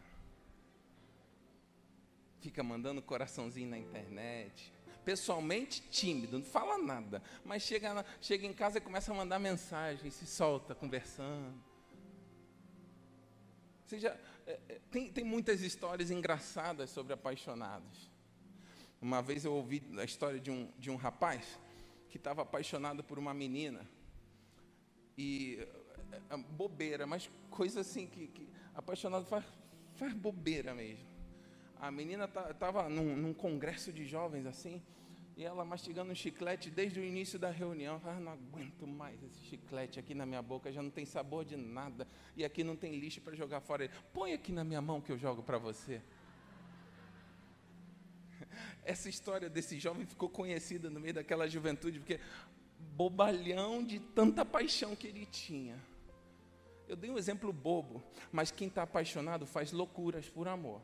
Fica 2.41 2.65
mandando 2.65 3.01
coraçãozinho 3.01 3.71
na 3.71 3.79
internet 3.79 4.73
pessoalmente 5.05 5.83
tímido, 5.91 6.39
não 6.39 6.45
fala 6.45 6.79
nada, 6.79 7.23
mas 7.45 7.63
chega, 7.63 8.05
chega 8.21 8.47
em 8.47 8.53
casa 8.53 8.79
e 8.79 8.81
começa 8.81 9.13
a 9.13 9.15
mandar 9.15 9.39
mensagem, 9.39 10.11
se 10.11 10.27
solta 10.27 10.75
conversando. 10.75 11.55
Já, 13.99 14.17
é, 14.47 14.59
é, 14.69 14.81
tem, 14.91 15.13
tem 15.13 15.25
muitas 15.25 15.61
histórias 15.61 16.11
engraçadas 16.11 16.91
sobre 16.91 17.13
apaixonados. 17.13 18.11
Uma 19.01 19.21
vez 19.21 19.45
eu 19.45 19.53
ouvi 19.53 19.83
a 19.99 20.05
história 20.05 20.41
de 20.41 20.51
um, 20.51 20.71
de 20.79 20.91
um 20.91 20.97
rapaz 20.97 21.59
que 22.09 22.17
estava 22.17 22.43
apaixonado 22.43 23.03
por 23.05 23.19
uma 23.19 23.35
menina. 23.35 23.87
E 25.19 25.67
é, 26.31 26.37
bobeira, 26.37 27.07
mas 27.07 27.31
coisa 27.51 27.81
assim 27.81 28.07
que, 28.07 28.29
que 28.29 28.49
apaixonado 28.75 29.25
faz, 29.27 29.45
faz 29.95 30.13
bobeira 30.15 30.75
mesmo. 30.75 31.12
A 31.83 31.91
menina 31.91 32.31
estava 32.49 32.89
num, 32.89 33.17
num, 33.17 33.35
congresso 33.35 33.93
de 33.93 34.05
jovens 34.05 34.47
assim, 34.47 34.81
e 35.37 35.43
ela 35.43 35.65
mastigando 35.65 36.13
um 36.13 36.15
chiclete 36.15 36.71
desde 36.71 37.01
o 37.01 37.05
início 37.05 37.41
da 37.41 37.51
reunião. 37.51 38.01
Ah, 38.05 38.21
não 38.21 38.31
aguento 38.31 38.87
mais 38.87 39.21
esse 39.25 39.41
chiclete 39.47 39.99
aqui 39.99 40.15
na 40.15 40.25
minha 40.25 40.41
boca, 40.41 40.71
já 40.71 40.81
não 40.81 40.91
tem 40.91 41.05
sabor 41.05 41.45
de 41.45 41.57
nada. 41.57 42.07
E 42.37 42.45
aqui 42.45 42.63
não 42.63 42.77
tem 42.77 43.01
lixo 43.01 43.21
para 43.21 43.35
jogar 43.35 43.61
fora. 43.61 43.91
Põe 44.15 44.33
aqui 44.33 44.53
na 44.53 44.63
minha 44.63 44.81
mão 44.81 45.01
que 45.01 45.11
eu 45.11 45.19
jogo 45.19 45.43
para 45.43 45.59
você. 45.59 46.01
Essa 48.85 49.09
história 49.09 49.51
desse 49.51 49.77
jovem 49.81 50.07
ficou 50.07 50.29
conhecida 50.29 50.89
no 50.89 51.01
meio 51.01 51.15
daquela 51.15 51.49
juventude, 51.49 51.99
porque 51.99 52.21
bobalhão 52.79 53.83
de 53.83 53.99
tanta 53.99 54.45
paixão 54.45 54.95
que 54.95 55.09
ele 55.09 55.27
tinha. 55.27 55.83
Eu 56.87 56.95
dei 56.95 57.11
um 57.11 57.19
exemplo 57.19 57.53
bobo, 57.53 58.01
mas 58.31 58.53
quem 58.53 58.69
está 58.69 58.85
apaixonado 58.85 59.47
faz 59.47 59.73
loucuras 59.73 60.29
por 60.29 60.47
amor. 60.47 60.81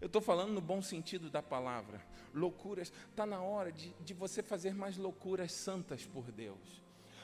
Eu 0.00 0.06
estou 0.06 0.22
falando 0.22 0.52
no 0.52 0.60
bom 0.60 0.80
sentido 0.80 1.30
da 1.30 1.42
palavra. 1.42 2.00
Loucuras. 2.32 2.92
Está 3.10 3.26
na 3.26 3.42
hora 3.42 3.70
de, 3.70 3.92
de 4.00 4.14
você 4.14 4.42
fazer 4.42 4.74
mais 4.74 4.96
loucuras 4.96 5.52
santas 5.52 6.06
por 6.06 6.30
Deus 6.32 6.80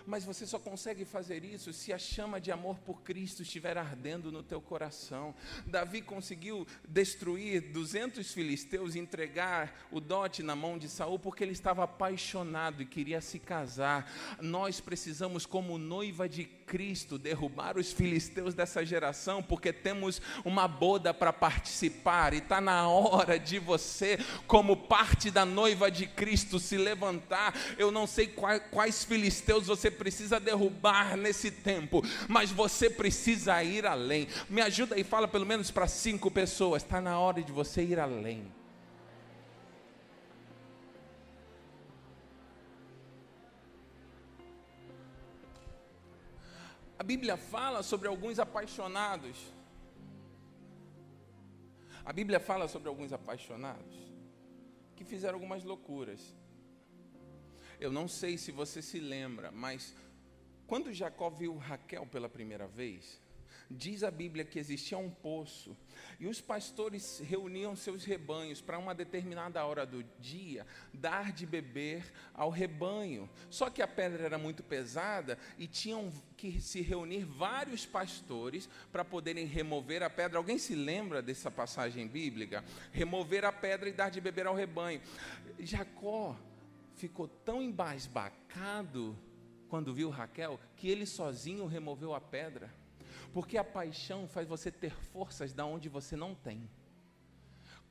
mas 0.07 0.25
você 0.25 0.47
só 0.47 0.59
consegue 0.59 1.05
fazer 1.05 1.45
isso 1.45 1.73
se 1.73 1.93
a 1.93 1.99
chama 1.99 2.41
de 2.41 2.53
amor 2.53 2.79
por 2.79 3.03
Cristo 3.03 3.43
estiver 3.43 3.77
ardendo 3.77 4.31
no 4.31 4.43
teu 4.43 4.61
coração. 4.61 5.35
Davi 5.67 6.01
conseguiu 6.01 6.67
destruir 6.89 7.73
200 7.73 8.33
filisteus 8.33 8.95
e 8.95 9.01
entregar 9.01 9.87
o 9.91 10.01
dote 10.01 10.43
na 10.43 10.55
mão 10.55 10.79
de 10.79 10.89
Saul 10.89 11.19
porque 11.19 11.43
ele 11.43 11.53
estava 11.53 11.83
apaixonado 11.83 12.83
e 12.83 12.87
queria 12.87 13.21
se 13.21 13.41
casar. 13.41 14.11
Nós 14.41 14.81
precisamos 14.81 15.45
como 15.45 15.77
noiva 15.77 16.29
de 16.29 16.45
Cristo 16.67 17.19
derrubar 17.19 17.79
os 17.79 17.93
filisteus 17.93 18.55
dessa 18.55 18.85
geração, 18.85 19.43
porque 19.43 19.73
temos 19.73 20.21
uma 20.45 20.67
boda 20.67 21.15
para 21.15 21.33
participar 21.33 22.35
e 22.35 22.39
está 22.39 22.61
na 22.61 22.89
hora 22.89 23.39
de 23.39 23.59
você, 23.59 24.19
como 24.47 24.77
parte 24.77 25.31
da 25.31 25.45
noiva 25.45 25.91
de 25.91 26.07
Cristo, 26.07 26.59
se 26.59 26.77
levantar. 26.77 27.55
Eu 27.79 27.91
não 27.91 28.07
sei 28.07 28.27
quais, 28.27 28.63
quais 28.71 29.05
filisteus 29.05 29.67
você 29.67 29.91
precisa 29.91 30.41
derrubar 30.41 31.17
nesse 31.17 31.51
tempo, 31.51 32.03
mas 32.29 32.51
você 32.51 32.91
precisa 32.91 33.63
ir 33.63 33.87
além. 33.87 34.27
Me 34.49 34.61
ajuda 34.61 34.99
e 34.99 35.05
fala 35.05 35.29
pelo 35.29 35.47
menos 35.47 35.71
para 35.71 35.87
cinco 35.87 36.31
pessoas: 36.31 36.83
está 36.83 37.01
na 37.01 37.19
hora 37.19 37.43
de 37.43 37.53
você 37.53 37.83
ir 37.83 37.99
além. 37.99 38.45
A 46.99 47.03
Bíblia 47.03 47.37
fala 47.37 47.83
sobre 47.83 48.09
alguns 48.09 48.39
apaixonados. 48.39 49.37
A 52.05 52.13
Bíblia 52.13 52.41
fala 52.41 52.69
sobre 52.69 52.89
alguns 52.89 53.13
apaixonados 53.13 53.95
que 54.95 55.05
fizeram 55.05 55.35
algumas 55.35 55.63
loucuras. 55.63 56.35
Eu 57.79 57.93
não 57.93 58.09
sei 58.09 58.39
se 58.39 58.51
você 58.51 58.81
se 58.81 58.99
lembra, 58.99 59.51
mas 59.51 59.95
quando 60.67 60.93
Jacó 60.93 61.29
viu 61.29 61.57
Raquel 61.57 62.07
pela 62.07 62.29
primeira 62.29 62.67
vez, 62.67 63.21
diz 63.71 64.03
a 64.03 64.11
Bíblia 64.11 64.45
que 64.45 64.59
existia 64.59 64.97
um 64.97 65.11
poço 65.11 65.77
e 66.19 66.27
os 66.27 66.41
pastores 66.41 67.19
reuniam 67.19 67.75
seus 67.77 68.05
rebanhos 68.05 68.61
para 68.61 68.79
uma 68.79 68.95
determinada 68.95 69.65
hora 69.65 69.85
do 69.85 70.03
dia 70.21 70.67
dar 70.93 71.33
de 71.33 71.45
beber 71.45 72.13
ao 72.33 72.51
rebanho. 72.51 73.29
Só 73.51 73.69
que 73.69 73.83
a 73.83 73.89
pedra 73.89 74.25
era 74.25 74.39
muito 74.39 74.63
pesada 74.63 75.39
e 75.59 75.67
tinham 75.67 76.13
que 76.37 76.61
se 76.61 76.81
reunir 76.81 77.25
vários 77.25 77.85
pastores 77.85 78.69
para 78.91 79.05
poderem 79.05 79.47
remover 79.47 80.03
a 80.03 80.11
pedra. 80.11 80.39
Alguém 80.39 80.59
se 80.59 80.75
lembra 80.75 81.21
dessa 81.21 81.51
passagem 81.51 82.07
bíblica? 82.07 82.65
Remover 82.93 83.45
a 83.45 83.53
pedra 83.53 83.89
e 83.89 83.93
dar 83.93 84.11
de 84.11 84.21
beber 84.21 84.47
ao 84.47 84.55
rebanho. 84.55 85.01
Jacó 85.59 86.37
ficou 86.95 87.29
tão 87.29 87.63
embasbacado 87.63 89.17
quando 89.69 89.93
viu 89.93 90.09
Raquel 90.09 90.59
que 90.77 90.89
ele 90.89 91.05
sozinho 91.05 91.67
removeu 91.67 92.15
a 92.15 92.21
pedra. 92.21 92.73
Porque 93.37 93.59
a 93.59 93.65
paixão 93.65 94.27
faz 94.27 94.49
você 94.49 94.71
ter 94.71 94.95
forças 95.13 95.53
da 95.53 95.67
onde 95.67 95.91
você 95.91 96.17
não 96.17 96.35
tem. 96.35 96.67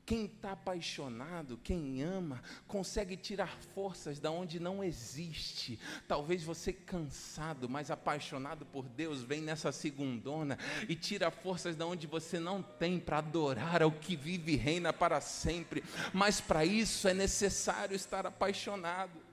Quem 0.04 0.24
está 0.24 0.50
apaixonado, 0.50 1.56
quem 1.62 2.02
ama, 2.02 2.42
consegue 2.66 3.16
tirar 3.16 3.56
forças 3.72 4.18
da 4.18 4.28
onde 4.28 4.58
não 4.58 4.82
existe. 4.82 5.78
Talvez 6.08 6.42
você 6.42 6.72
cansado, 6.72 7.68
mas 7.68 7.92
apaixonado 7.92 8.66
por 8.66 8.88
Deus, 8.88 9.22
vem 9.22 9.40
nessa 9.40 9.70
segundona 9.70 10.58
e 10.88 10.96
tira 10.96 11.30
forças 11.30 11.76
da 11.76 11.86
onde 11.86 12.08
você 12.08 12.40
não 12.40 12.60
tem 12.60 12.98
para 12.98 13.18
adorar 13.18 13.82
ao 13.82 13.92
que 13.92 14.16
vive 14.16 14.54
e 14.54 14.56
reina 14.56 14.92
para 14.92 15.20
sempre. 15.20 15.84
Mas 16.12 16.40
para 16.40 16.64
isso 16.64 17.06
é 17.06 17.14
necessário 17.14 17.94
estar 17.94 18.26
apaixonado. 18.26 19.25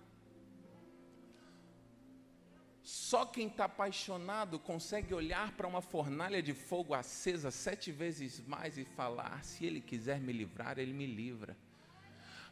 Só 3.13 3.27
quem 3.27 3.45
está 3.45 3.65
apaixonado 3.65 4.57
consegue 4.57 5.13
olhar 5.13 5.51
para 5.51 5.67
uma 5.67 5.83
fornalha 5.83 6.41
de 6.41 6.51
fogo 6.51 6.95
acesa 6.95 7.51
sete 7.51 7.91
vezes 7.91 8.41
mais 8.47 8.75
e 8.75 8.83
falar: 8.83 9.43
se 9.43 9.63
ele 9.63 9.79
quiser 9.79 10.19
me 10.19 10.33
livrar, 10.33 10.79
ele 10.79 10.93
me 10.93 11.05
livra. 11.05 11.55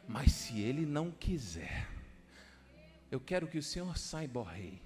Mas 0.06 0.30
se 0.30 0.60
ele 0.60 0.86
não 0.86 1.10
quiser, 1.10 1.88
eu 3.10 3.18
quero 3.18 3.48
que 3.48 3.58
o 3.58 3.62
Senhor 3.62 3.98
saiba, 3.98 4.38
ó 4.38 4.42
Rei, 4.44 4.80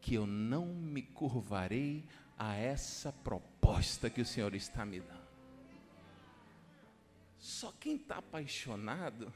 que 0.00 0.14
eu 0.14 0.28
não 0.28 0.66
me 0.66 1.02
curvarei 1.02 2.04
a 2.38 2.54
essa 2.54 3.12
proposta 3.12 4.08
que 4.08 4.20
o 4.20 4.24
Senhor 4.24 4.54
está 4.54 4.86
me 4.86 5.00
dando. 5.00 5.26
Só 7.36 7.72
quem 7.80 7.96
está 7.96 8.18
apaixonado 8.18 9.32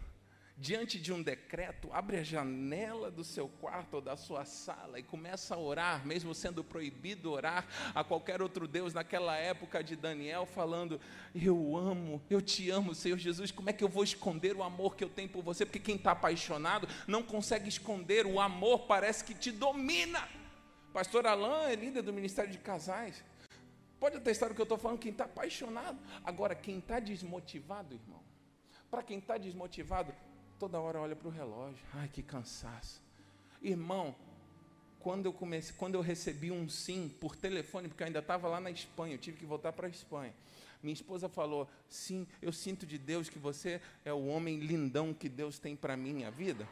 diante 0.60 1.00
de 1.00 1.10
um 1.10 1.22
decreto, 1.22 1.88
abre 1.90 2.18
a 2.18 2.22
janela 2.22 3.10
do 3.10 3.24
seu 3.24 3.48
quarto 3.48 3.94
ou 3.94 4.00
da 4.02 4.14
sua 4.14 4.44
sala 4.44 4.98
e 4.98 5.02
começa 5.02 5.54
a 5.54 5.58
orar, 5.58 6.06
mesmo 6.06 6.34
sendo 6.34 6.62
proibido 6.62 7.32
orar 7.32 7.66
a 7.94 8.04
qualquer 8.04 8.42
outro 8.42 8.68
Deus 8.68 8.92
naquela 8.92 9.34
época 9.36 9.82
de 9.82 9.96
Daniel, 9.96 10.44
falando: 10.44 11.00
Eu 11.34 11.74
amo, 11.74 12.20
eu 12.28 12.42
te 12.42 12.68
amo, 12.68 12.94
Senhor 12.94 13.16
Jesus. 13.16 13.50
Como 13.50 13.70
é 13.70 13.72
que 13.72 13.82
eu 13.82 13.88
vou 13.88 14.04
esconder 14.04 14.54
o 14.54 14.62
amor 14.62 14.96
que 14.96 15.02
eu 15.02 15.08
tenho 15.08 15.30
por 15.30 15.42
você? 15.42 15.64
Porque 15.64 15.78
quem 15.78 15.96
está 15.96 16.12
apaixonado 16.12 16.86
não 17.08 17.22
consegue 17.22 17.68
esconder, 17.68 18.26
o 18.26 18.38
amor 18.38 18.80
parece 18.80 19.24
que 19.24 19.32
te 19.32 19.50
domina. 19.50 20.28
Pastor 20.92 21.26
Alain 21.26 21.72
é 21.72 21.74
líder 21.74 22.02
do 22.02 22.12
Ministério 22.12 22.50
de 22.50 22.58
Casais. 22.58 23.24
Pode 23.98 24.18
atestar 24.18 24.50
o 24.50 24.54
que 24.54 24.60
eu 24.60 24.64
estou 24.64 24.76
falando, 24.76 24.98
quem 24.98 25.12
está 25.12 25.24
apaixonado. 25.24 25.98
Agora, 26.22 26.54
quem 26.54 26.78
está 26.78 27.00
desmotivado, 27.00 27.94
irmão, 27.94 28.20
para 28.90 29.02
quem 29.02 29.18
está 29.18 29.38
desmotivado, 29.38 30.12
toda 30.60 30.78
hora 30.78 31.00
olha 31.00 31.16
para 31.16 31.26
o 31.26 31.30
relógio. 31.30 31.82
Ai, 31.94 32.06
que 32.12 32.22
cansaço. 32.22 33.00
Irmão, 33.62 34.14
quando 35.00 35.24
eu 35.24 35.32
comecei, 35.32 35.74
quando 35.78 35.94
eu 35.94 36.02
recebi 36.02 36.52
um 36.52 36.68
sim 36.68 37.08
por 37.18 37.34
telefone, 37.34 37.88
porque 37.88 38.02
eu 38.02 38.06
ainda 38.06 38.18
estava 38.18 38.46
lá 38.46 38.60
na 38.60 38.70
Espanha, 38.70 39.14
eu 39.14 39.18
tive 39.18 39.38
que 39.38 39.46
voltar 39.46 39.72
para 39.72 39.86
a 39.86 39.90
Espanha. 39.90 40.34
Minha 40.82 40.92
esposa 40.92 41.30
falou: 41.30 41.66
Sim, 41.88 42.26
eu 42.42 42.52
sinto 42.52 42.86
de 42.86 42.98
Deus 42.98 43.30
que 43.30 43.38
você 43.38 43.80
é 44.04 44.12
o 44.12 44.26
homem 44.26 44.58
lindão 44.58 45.14
que 45.14 45.30
Deus 45.30 45.58
tem 45.58 45.74
para 45.74 45.96
mim, 45.96 46.12
minha 46.12 46.30
vida. 46.30 46.68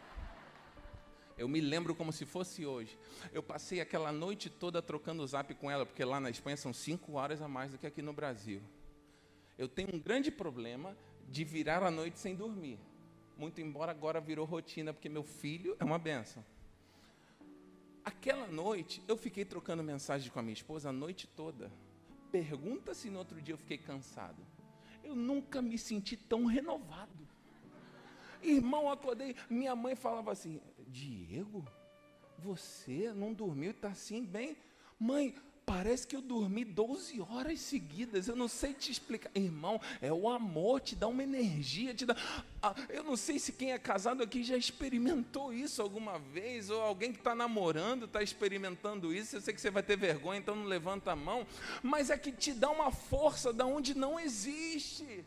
Eu 1.38 1.48
me 1.48 1.60
lembro 1.60 1.94
como 1.94 2.12
se 2.12 2.26
fosse 2.26 2.66
hoje. 2.66 2.98
Eu 3.32 3.42
passei 3.42 3.80
aquela 3.80 4.12
noite 4.12 4.50
toda 4.50 4.82
trocando 4.82 5.22
o 5.22 5.26
zap 5.26 5.54
com 5.54 5.70
ela, 5.70 5.86
porque 5.86 6.04
lá 6.04 6.20
na 6.20 6.28
Espanha 6.28 6.56
são 6.58 6.74
cinco 6.74 7.12
horas 7.12 7.40
a 7.40 7.48
mais 7.48 7.70
do 7.70 7.78
que 7.78 7.86
aqui 7.86 8.02
no 8.02 8.12
Brasil. 8.12 8.60
Eu 9.56 9.66
tenho 9.66 9.94
um 9.94 9.98
grande 9.98 10.30
problema 10.30 10.94
de 11.26 11.42
virar 11.44 11.82
a 11.82 11.90
noite 11.90 12.18
sem 12.18 12.34
dormir 12.34 12.78
muito 13.38 13.60
embora 13.60 13.92
agora 13.92 14.20
virou 14.20 14.44
rotina, 14.44 14.92
porque 14.92 15.08
meu 15.08 15.22
filho 15.22 15.76
é 15.78 15.84
uma 15.84 15.98
benção. 15.98 16.44
Aquela 18.04 18.48
noite, 18.48 19.02
eu 19.06 19.16
fiquei 19.16 19.44
trocando 19.44 19.82
mensagem 19.82 20.30
com 20.30 20.38
a 20.38 20.42
minha 20.42 20.54
esposa 20.54 20.88
a 20.88 20.92
noite 20.92 21.26
toda. 21.26 21.70
Pergunta 22.32 22.92
se 22.94 23.08
no 23.08 23.18
outro 23.18 23.40
dia 23.40 23.54
eu 23.54 23.58
fiquei 23.58 23.78
cansado. 23.78 24.44
Eu 25.04 25.14
nunca 25.14 25.62
me 25.62 25.78
senti 25.78 26.16
tão 26.16 26.44
renovado. 26.44 27.28
Irmão, 28.42 28.90
acordei, 28.90 29.36
minha 29.48 29.74
mãe 29.76 29.94
falava 29.94 30.32
assim: 30.32 30.60
Diego, 30.86 31.64
você 32.38 33.12
não 33.12 33.32
dormiu, 33.32 33.70
está 33.70 33.88
assim 33.88 34.24
bem? 34.24 34.56
Mãe, 34.98 35.34
Parece 35.68 36.06
que 36.06 36.16
eu 36.16 36.22
dormi 36.22 36.64
12 36.64 37.20
horas 37.20 37.60
seguidas, 37.60 38.26
eu 38.26 38.34
não 38.34 38.48
sei 38.48 38.72
te 38.72 38.90
explicar. 38.90 39.30
Irmão, 39.34 39.78
é 40.00 40.10
o 40.10 40.26
amor, 40.26 40.80
te 40.80 40.96
dá 40.96 41.06
uma 41.06 41.22
energia, 41.22 41.92
te 41.92 42.06
dá. 42.06 42.16
Ah, 42.62 42.74
eu 42.88 43.04
não 43.04 43.18
sei 43.18 43.38
se 43.38 43.52
quem 43.52 43.72
é 43.72 43.78
casado 43.78 44.22
aqui 44.22 44.42
já 44.42 44.56
experimentou 44.56 45.52
isso 45.52 45.82
alguma 45.82 46.18
vez, 46.18 46.70
ou 46.70 46.80
alguém 46.80 47.12
que 47.12 47.18
está 47.18 47.34
namorando 47.34 48.06
está 48.06 48.22
experimentando 48.22 49.12
isso. 49.12 49.36
Eu 49.36 49.42
sei 49.42 49.52
que 49.52 49.60
você 49.60 49.70
vai 49.70 49.82
ter 49.82 49.98
vergonha, 49.98 50.40
então 50.40 50.56
não 50.56 50.64
levanta 50.64 51.12
a 51.12 51.16
mão. 51.16 51.46
Mas 51.82 52.08
é 52.08 52.16
que 52.16 52.32
te 52.32 52.54
dá 52.54 52.70
uma 52.70 52.90
força 52.90 53.52
da 53.52 53.66
onde 53.66 53.94
não 53.94 54.18
existe. 54.18 55.22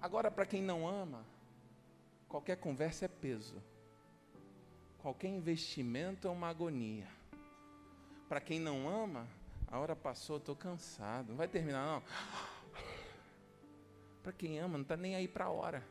Agora, 0.00 0.30
para 0.30 0.46
quem 0.46 0.62
não 0.62 0.88
ama, 0.88 1.22
qualquer 2.26 2.56
conversa 2.56 3.04
é 3.04 3.08
peso, 3.08 3.62
qualquer 4.96 5.28
investimento 5.28 6.26
é 6.26 6.30
uma 6.30 6.48
agonia. 6.48 7.17
Para 8.28 8.40
quem 8.40 8.60
não 8.60 8.88
ama, 8.88 9.26
a 9.66 9.78
hora 9.78 9.96
passou, 9.96 10.36
estou 10.36 10.54
cansado. 10.54 11.30
Não 11.30 11.36
vai 11.36 11.48
terminar, 11.48 11.86
não. 11.86 12.02
Para 14.22 14.32
quem 14.32 14.58
ama, 14.58 14.76
não 14.76 14.82
está 14.82 14.96
nem 14.96 15.16
aí 15.16 15.26
para 15.26 15.46
a 15.46 15.50
hora. 15.50 15.82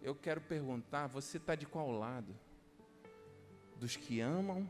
Eu 0.00 0.14
quero 0.14 0.40
perguntar: 0.40 1.06
você 1.06 1.36
está 1.36 1.54
de 1.54 1.66
qual 1.66 1.90
lado? 1.90 2.34
Dos 3.76 3.96
que 3.96 4.20
amam 4.20 4.68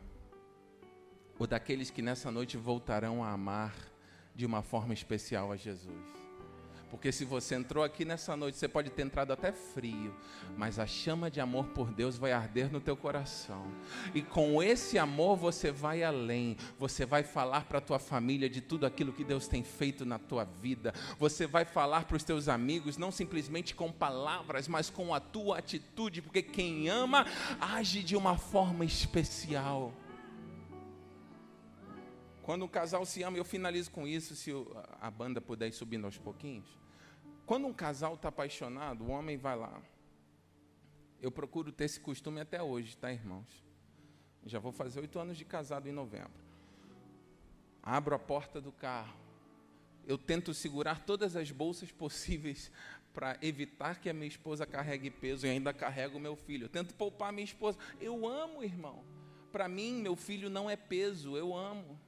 ou 1.39 1.47
daqueles 1.47 1.91
que 1.91 2.03
nessa 2.03 2.31
noite 2.31 2.57
voltarão 2.57 3.23
a 3.23 3.31
amar 3.31 3.75
de 4.35 4.45
uma 4.45 4.63
forma 4.63 4.93
especial 4.93 5.53
a 5.53 5.57
Jesus? 5.57 6.18
Porque 6.91 7.13
se 7.13 7.25
você 7.25 7.55
entrou 7.55 7.85
aqui 7.85 8.05
nessa 8.05 8.37
noite, 8.37 8.57
você 8.57 8.67
pode 8.67 8.91
ter 8.91 9.03
entrado 9.03 9.33
até 9.33 9.53
frio, 9.53 10.15
mas 10.57 10.79
a 10.79 10.87
chama 10.87 11.31
de 11.31 11.41
amor 11.41 11.67
por 11.67 11.93
Deus 11.93 12.17
vai 12.17 12.33
arder 12.33 12.73
no 12.73 12.81
teu 12.81 12.97
coração. 12.97 13.67
E 14.15 14.23
com 14.23 14.63
esse 14.63 14.99
amor 14.99 15.37
você 15.37 15.71
vai 15.71 16.03
além. 16.03 16.57
Você 16.79 17.05
vai 17.05 17.23
falar 17.23 17.65
para 17.67 17.79
a 17.79 17.83
tua 17.83 17.99
família 17.99 18.49
de 18.49 18.61
tudo 18.61 18.87
aquilo 18.87 19.13
que 19.13 19.25
Deus 19.25 19.47
tem 19.47 19.63
feito 19.63 20.07
na 20.07 20.19
tua 20.19 20.45
vida. 20.45 20.95
Você 21.19 21.47
vai 21.47 21.65
falar 21.65 22.05
para 22.05 22.17
os 22.17 22.25
teus 22.25 22.49
amigos 22.49 22.97
não 22.97 23.11
simplesmente 23.11 23.75
com 23.75 23.93
palavras, 23.93 24.67
mas 24.67 24.89
com 24.89 25.15
a 25.15 25.21
tua 25.21 25.59
atitude, 25.59 26.23
porque 26.23 26.43
quem 26.43 26.89
ama 26.89 27.27
age 27.61 28.03
de 28.03 28.17
uma 28.17 28.37
forma 28.37 28.85
especial. 28.85 29.93
Quando 32.49 32.65
um 32.65 32.69
casal 32.69 33.05
se 33.05 33.23
ama, 33.23 33.37
eu 33.37 33.45
finalizo 33.45 33.91
com 33.91 34.09
isso, 34.09 34.35
se 34.35 34.51
a 35.03 35.11
banda 35.11 35.39
puder 35.39 35.69
ir 35.69 35.73
subindo 35.73 36.07
aos 36.07 36.17
pouquinhos. 36.17 36.65
Quando 37.45 37.67
um 37.67 37.75
casal 37.75 38.15
está 38.15 38.31
apaixonado, 38.31 39.05
o 39.05 39.11
homem 39.11 39.37
vai 39.37 39.55
lá. 39.55 39.83
Eu 41.21 41.31
procuro 41.31 41.71
ter 41.71 41.85
esse 41.85 42.01
costume 42.01 42.41
até 42.41 42.63
hoje, 42.63 42.97
tá, 42.97 43.13
irmãos? 43.13 43.47
Já 44.47 44.59
vou 44.59 44.73
fazer 44.73 44.99
oito 45.01 45.19
anos 45.19 45.37
de 45.37 45.45
casado 45.45 45.91
em 45.91 45.93
novembro. 45.93 46.33
Abro 47.83 48.15
a 48.15 48.19
porta 48.19 48.63
do 48.63 48.73
carro. 48.73 49.19
Eu 50.07 50.17
tento 50.17 50.55
segurar 50.55 51.05
todas 51.05 51.37
as 51.37 51.51
bolsas 51.51 51.93
possíveis 51.93 52.73
para 53.13 53.37
evitar 53.43 54.01
que 54.01 54.09
a 54.09 54.15
minha 54.15 54.27
esposa 54.27 54.65
carregue 54.65 55.11
peso 55.11 55.47
e 55.47 55.51
ainda 55.51 55.75
carrego 55.75 56.17
o 56.17 56.21
meu 56.21 56.35
filho. 56.35 56.65
Eu 56.65 56.71
tento 56.71 56.95
poupar 56.95 57.29
a 57.29 57.33
minha 57.33 57.45
esposa. 57.45 57.79
Eu 58.01 58.27
amo, 58.27 58.65
irmão. 58.65 59.05
Para 59.53 59.69
mim, 59.69 60.01
meu 60.01 60.17
filho 60.17 60.49
não 60.49 60.71
é 60.71 60.77
peso, 60.77 61.37
eu 61.37 61.55
amo. 61.55 62.08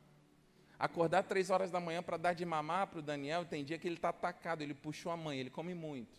Acordar 0.80 1.24
três 1.24 1.50
horas 1.50 1.70
da 1.70 1.78
manhã 1.78 2.02
para 2.02 2.16
dar 2.16 2.32
de 2.32 2.42
mamar 2.46 2.86
para 2.86 3.00
o 3.00 3.02
Daniel, 3.02 3.44
tem 3.44 3.62
dia 3.62 3.76
que 3.78 3.86
ele 3.86 3.96
está 3.96 4.08
atacado, 4.08 4.62
ele 4.62 4.72
puxou 4.72 5.12
a 5.12 5.16
mãe, 5.16 5.38
ele 5.38 5.50
come 5.50 5.74
muito. 5.74 6.18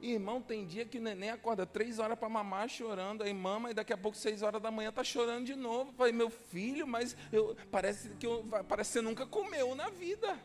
Irmão, 0.00 0.40
tem 0.40 0.66
dia 0.66 0.86
que 0.86 0.98
o 0.98 1.02
neném 1.02 1.28
acorda 1.28 1.66
três 1.66 1.98
horas 1.98 2.18
para 2.18 2.30
mamar 2.30 2.66
chorando, 2.66 3.22
aí 3.22 3.34
mama 3.34 3.70
e 3.70 3.74
daqui 3.74 3.92
a 3.92 3.96
pouco 3.98 4.16
seis 4.16 4.40
horas 4.40 4.60
da 4.62 4.70
manhã 4.70 4.88
está 4.88 5.04
chorando 5.04 5.44
de 5.44 5.54
novo. 5.54 5.92
falei, 5.92 6.14
meu 6.14 6.30
filho, 6.30 6.86
mas 6.86 7.14
eu, 7.30 7.54
parece 7.70 8.08
que 8.14 8.26
eu, 8.26 8.42
parece 8.66 8.88
que 8.88 8.94
você 8.94 9.02
nunca 9.02 9.26
comeu 9.26 9.74
na 9.74 9.90
vida. 9.90 10.40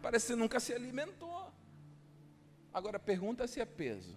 Parece 0.00 0.26
que 0.26 0.32
você 0.32 0.36
nunca 0.36 0.60
se 0.60 0.72
alimentou. 0.72 1.52
Agora 2.72 3.00
pergunta 3.00 3.48
se 3.48 3.60
é 3.60 3.64
peso. 3.64 4.16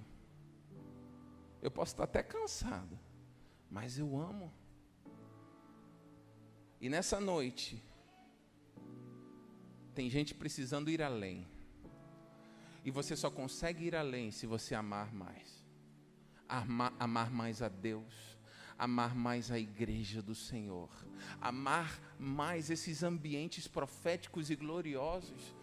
Eu 1.59 1.71
posso 1.71 1.93
estar 1.93 2.03
até 2.03 2.21
cansado, 2.21 2.99
mas 3.67 3.97
eu 3.97 4.15
amo. 4.15 4.53
E 6.79 6.89
nessa 6.89 7.19
noite, 7.19 7.83
tem 9.95 10.09
gente 10.09 10.33
precisando 10.35 10.89
ir 10.89 11.01
além. 11.01 11.47
E 12.85 12.91
você 12.91 13.15
só 13.15 13.29
consegue 13.29 13.85
ir 13.85 13.95
além 13.95 14.31
se 14.31 14.45
você 14.45 14.75
amar 14.75 15.13
mais. 15.13 15.65
Amar, 16.47 16.93
amar 16.99 17.29
mais 17.29 17.61
a 17.61 17.67
Deus, 17.67 18.37
amar 18.77 19.13
mais 19.15 19.51
a 19.51 19.59
igreja 19.59 20.21
do 20.21 20.33
Senhor, 20.33 20.89
amar 21.41 21.99
mais 22.17 22.69
esses 22.69 23.03
ambientes 23.03 23.67
proféticos 23.67 24.49
e 24.49 24.55
gloriosos 24.55 25.57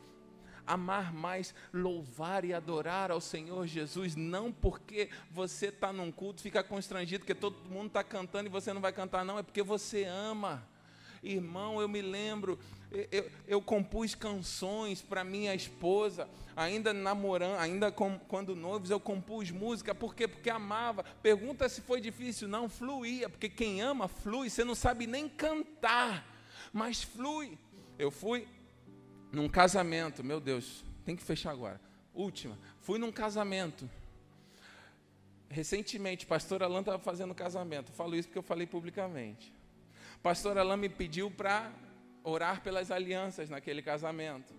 amar 0.67 1.13
mais, 1.13 1.55
louvar 1.73 2.45
e 2.45 2.53
adorar 2.53 3.11
ao 3.11 3.21
Senhor 3.21 3.67
Jesus, 3.67 4.17
não 4.17 4.51
porque 4.51 5.11
você 5.31 5.67
está 5.67 5.93
num 5.93 6.11
culto, 6.11 6.41
fica 6.41 6.63
constrangido, 6.63 7.21
porque 7.21 7.35
todo 7.35 7.69
mundo 7.69 7.89
está 7.89 8.03
cantando 8.03 8.49
e 8.49 8.51
você 8.51 8.73
não 8.73 8.81
vai 8.81 8.93
cantar, 8.93 9.25
não, 9.25 9.39
é 9.39 9.43
porque 9.43 9.63
você 9.63 10.05
ama. 10.05 10.67
Irmão, 11.25 11.81
eu 11.81 11.89
me 11.89 12.03
lembro, 12.03 12.59
eu, 13.11 13.31
eu 13.49 13.63
compus 13.63 14.15
canções 14.15 15.01
para 15.01 15.25
minha 15.25 15.55
esposa, 15.55 16.29
ainda 16.55 16.93
namorando, 16.93 17.59
ainda 17.59 17.91
com, 17.91 18.19
quando 18.29 18.55
noivos, 18.55 18.91
eu 18.91 19.01
compus 19.01 19.51
música, 19.51 19.95
por 19.95 20.15
quê? 20.15 20.29
Porque 20.29 20.51
amava. 20.51 21.03
Pergunta 21.23 21.67
se 21.69 21.81
foi 21.81 22.01
difícil, 22.01 22.47
não, 22.47 22.69
fluía, 22.69 23.29
porque 23.29 23.49
quem 23.49 23.81
ama 23.81 24.07
flui, 24.07 24.51
você 24.51 24.65
não 24.65 24.75
sabe 24.75 25.07
nem 25.07 25.29
cantar, 25.29 26.27
mas 26.73 27.03
flui. 27.03 27.59
Eu 27.99 28.11
fui 28.11 28.47
num 29.33 29.49
casamento, 29.49 30.23
meu 30.23 30.41
Deus, 30.41 30.85
tem 31.05 31.17
que 31.17 31.23
fechar 31.23 31.53
agora. 31.53 31.81
Última, 32.13 32.59
fui 32.81 32.99
num 32.99 33.11
casamento. 33.11 33.89
Recentemente, 35.49 36.27
pastor 36.27 36.63
Alan 36.63 36.81
estava 36.81 36.99
fazendo 36.99 37.35
casamento. 37.35 37.91
Eu 37.91 37.95
falo 37.95 38.15
isso 38.15 38.29
porque 38.29 38.39
eu 38.39 38.43
falei 38.43 38.67
publicamente. 38.67 39.53
Pastor 40.25 40.57
Alan 40.57 40.79
me 40.79 40.89
pediu 40.89 41.31
para 41.31 41.71
orar 42.23 42.63
pelas 42.63 42.91
alianças 42.91 43.51
naquele 43.51 43.83
casamento. 43.83 44.55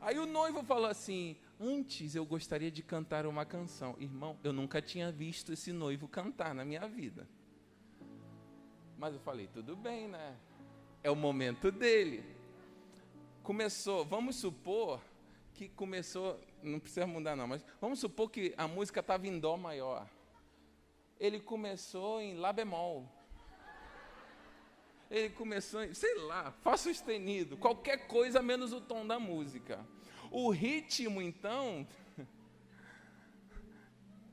Aí 0.00 0.18
o 0.18 0.26
noivo 0.26 0.64
falou 0.64 0.86
assim: 0.90 1.36
Antes 1.60 2.16
eu 2.16 2.26
gostaria 2.26 2.72
de 2.72 2.82
cantar 2.82 3.24
uma 3.24 3.46
canção. 3.46 3.94
Irmão, 4.00 4.36
eu 4.42 4.52
nunca 4.52 4.82
tinha 4.82 5.12
visto 5.12 5.52
esse 5.52 5.72
noivo 5.72 6.08
cantar 6.08 6.52
na 6.52 6.64
minha 6.64 6.88
vida. 6.88 7.28
Mas 8.98 9.14
eu 9.14 9.20
falei: 9.20 9.46
Tudo 9.46 9.76
bem, 9.76 10.08
né? 10.08 10.36
É 11.04 11.08
o 11.08 11.14
momento 11.14 11.70
dele 11.70 12.24
começou, 13.44 14.04
vamos 14.04 14.34
supor 14.34 15.00
que 15.54 15.68
começou, 15.68 16.40
não 16.60 16.80
precisa 16.80 17.06
mudar 17.06 17.36
não, 17.36 17.46
mas 17.46 17.64
vamos 17.80 18.00
supor 18.00 18.28
que 18.28 18.52
a 18.56 18.66
música 18.66 18.98
estava 18.98 19.24
em 19.24 19.38
dó 19.38 19.56
maior. 19.56 20.04
Ele 21.20 21.38
começou 21.38 22.20
em 22.20 22.34
lá 22.34 22.52
bemol. 22.52 23.15
Ele 25.10 25.30
começou 25.30 25.94
sei 25.94 26.18
lá, 26.22 26.50
fá 26.62 26.76
sustenido, 26.76 27.56
qualquer 27.56 28.06
coisa 28.06 28.42
menos 28.42 28.72
o 28.72 28.80
tom 28.80 29.06
da 29.06 29.18
música. 29.18 29.86
O 30.30 30.50
ritmo, 30.50 31.22
então, 31.22 31.86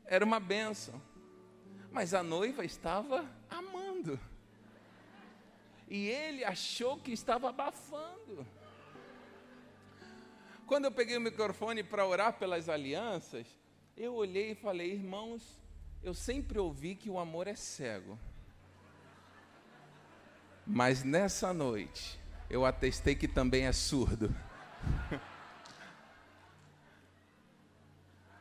era 0.05 0.25
uma 0.25 0.39
benção. 0.39 1.01
Mas 1.91 2.13
a 2.13 2.23
noiva 2.23 2.65
estava 2.65 3.29
amando. 3.49 4.19
E 5.87 6.07
ele 6.07 6.43
achou 6.43 6.97
que 6.97 7.11
estava 7.11 7.49
abafando. 7.49 8.45
Quando 10.65 10.85
eu 10.85 10.91
peguei 10.91 11.15
o 11.17 11.21
microfone 11.21 11.83
para 11.83 12.07
orar 12.07 12.39
pelas 12.39 12.67
alianças, 12.67 13.45
eu 13.95 14.15
olhei 14.15 14.51
e 14.51 14.55
falei, 14.55 14.91
irmãos, 14.91 15.59
eu 16.01 16.15
sempre 16.15 16.57
ouvi 16.57 16.95
que 16.95 17.11
o 17.11 17.19
amor 17.19 17.47
é 17.47 17.55
cego. 17.55 18.17
Mas 20.65 21.03
nessa 21.03 21.53
noite, 21.53 22.19
eu 22.49 22.65
atestei 22.65 23.15
que 23.15 23.27
também 23.27 23.65
é 23.65 23.71
surdo. 23.71 24.33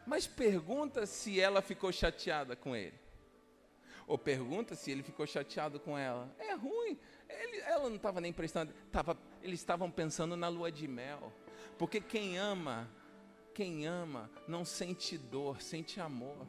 Mas 0.06 0.26
pergunta 0.26 1.04
se 1.06 1.40
ela 1.40 1.60
ficou 1.60 1.92
chateada 1.92 2.54
com 2.54 2.76
ele. 2.76 3.00
Ou 4.06 4.16
pergunta 4.18 4.74
se 4.74 4.90
ele 4.90 5.02
ficou 5.02 5.26
chateado 5.26 5.80
com 5.80 5.96
ela. 5.96 6.34
É 6.38 6.54
ruim. 6.54 6.98
Ele, 7.28 7.58
ela 7.58 7.88
não 7.88 7.96
estava 7.96 8.20
nem 8.20 8.32
prestando. 8.32 8.72
Tava, 8.90 9.16
eles 9.42 9.60
estavam 9.60 9.90
pensando 9.90 10.36
na 10.36 10.48
lua 10.48 10.70
de 10.70 10.86
mel. 10.86 11.32
Porque 11.78 12.00
quem 12.00 12.36
ama, 12.38 12.90
quem 13.54 13.86
ama, 13.86 14.30
não 14.46 14.64
sente 14.64 15.16
dor, 15.16 15.62
sente 15.62 16.00
amor 16.00 16.46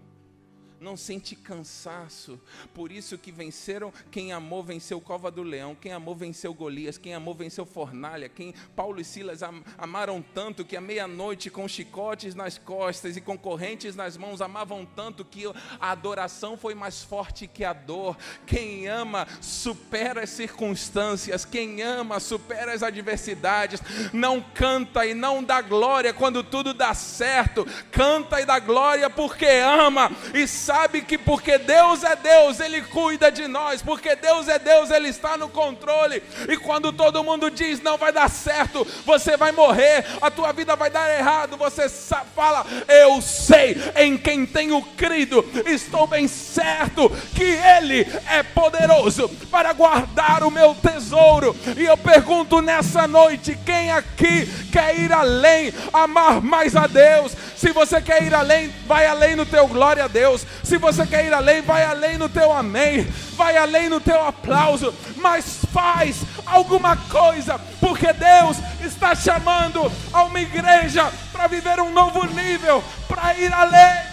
não 0.83 0.97
sente 0.97 1.35
cansaço. 1.35 2.39
Por 2.73 2.91
isso 2.91 3.17
que 3.17 3.31
venceram, 3.31 3.91
quem 4.11 4.33
amou 4.33 4.61
venceu 4.61 4.99
Cova 4.99 5.31
do 5.31 5.41
Leão, 5.41 5.75
quem 5.79 5.93
amou 5.93 6.13
venceu 6.13 6.53
Golias, 6.53 6.97
quem 6.97 7.15
amou 7.15 7.33
venceu 7.33 7.65
Fornalha, 7.65 8.27
quem 8.27 8.53
Paulo 8.75 8.99
e 8.99 9.03
Silas 9.05 9.39
amaram 9.77 10.21
tanto 10.33 10.65
que 10.65 10.75
à 10.75 10.81
meia-noite 10.81 11.49
com 11.49 11.67
chicotes 11.67 12.35
nas 12.35 12.57
costas 12.57 13.15
e 13.15 13.21
com 13.21 13.37
correntes 13.37 13.95
nas 13.95 14.17
mãos 14.17 14.41
amavam 14.41 14.85
tanto 14.85 15.23
que 15.23 15.45
a 15.79 15.91
adoração 15.91 16.57
foi 16.57 16.75
mais 16.75 17.01
forte 17.01 17.47
que 17.47 17.63
a 17.63 17.71
dor. 17.71 18.17
Quem 18.45 18.87
ama 18.87 19.25
supera 19.41 20.23
as 20.23 20.31
circunstâncias, 20.31 21.45
quem 21.45 21.81
ama 21.81 22.19
supera 22.19 22.73
as 22.73 22.83
adversidades, 22.83 23.81
não 24.11 24.41
canta 24.41 25.05
e 25.05 25.13
não 25.13 25.41
dá 25.41 25.61
glória 25.61 26.13
quando 26.13 26.43
tudo 26.43 26.73
dá 26.73 26.93
certo, 26.93 27.65
canta 27.89 28.41
e 28.41 28.45
dá 28.45 28.59
glória 28.59 29.09
porque 29.09 29.45
ama 29.45 30.11
e 30.33 30.45
sabe 30.45 30.72
sabe 30.73 31.03
que 31.03 31.19
porque 31.19 31.59
Deus 31.59 32.03
é 32.03 32.15
Deus, 32.15 32.59
Ele 32.59 32.81
cuida 32.81 33.31
de 33.31 33.47
nós, 33.47 33.83
porque 33.83 34.15
Deus 34.15 34.47
é 34.47 34.57
Deus, 34.57 34.89
Ele 34.89 35.07
está 35.07 35.37
no 35.37 35.47
controle. 35.47 36.23
E 36.49 36.57
quando 36.57 36.91
todo 36.91 37.23
mundo 37.23 37.51
diz 37.51 37.79
não 37.79 37.95
vai 37.95 38.11
dar 38.11 38.27
certo, 38.27 38.83
você 39.05 39.37
vai 39.37 39.51
morrer, 39.51 40.03
a 40.19 40.31
tua 40.31 40.51
vida 40.51 40.75
vai 40.75 40.89
dar 40.89 41.15
errado, 41.15 41.57
você 41.57 41.87
fala, 41.87 42.65
eu 42.87 43.21
sei 43.21 43.77
em 43.95 44.17
quem 44.17 44.47
tenho 44.47 44.81
crido, 44.97 45.45
estou 45.67 46.07
bem 46.07 46.27
certo 46.27 47.07
que 47.35 47.43
Ele 47.43 48.07
é 48.31 48.41
poderoso 48.41 49.29
para 49.51 49.73
guardar 49.73 50.41
o 50.41 50.49
meu 50.49 50.73
tesouro. 50.73 51.55
E 51.77 51.85
eu 51.85 51.95
pergunto 51.97 52.61
nessa 52.63 53.07
noite: 53.07 53.55
quem 53.63 53.91
aqui 53.91 54.47
quer 54.71 54.97
ir 54.99 55.13
além, 55.13 55.71
amar 55.93 56.41
mais 56.41 56.75
a 56.75 56.87
Deus? 56.87 57.35
Se 57.63 57.71
você 57.71 58.01
quer 58.01 58.21
ir 58.23 58.35
além, 58.35 58.67
vai 58.85 59.05
além 59.05 59.37
no 59.37 59.45
teu 59.45 59.65
glória 59.69 60.03
a 60.03 60.07
Deus. 60.09 60.45
Se 60.65 60.77
você 60.77 61.07
quer 61.07 61.23
ir 61.23 61.33
além, 61.33 61.61
vai 61.61 61.85
além 61.85 62.17
no 62.17 62.27
teu 62.27 62.51
amém, 62.51 63.03
vai 63.37 63.55
além 63.55 63.87
no 63.87 64.01
teu 64.01 64.21
aplauso, 64.21 64.93
mas 65.15 65.63
faz 65.71 66.23
alguma 66.45 66.97
coisa, 66.97 67.57
porque 67.79 68.11
Deus 68.11 68.57
está 68.81 69.15
chamando 69.15 69.89
a 70.11 70.23
uma 70.23 70.41
igreja 70.41 71.09
para 71.31 71.47
viver 71.47 71.79
um 71.79 71.89
novo 71.89 72.25
nível, 72.25 72.83
para 73.07 73.33
ir 73.35 73.53
além. 73.53 74.03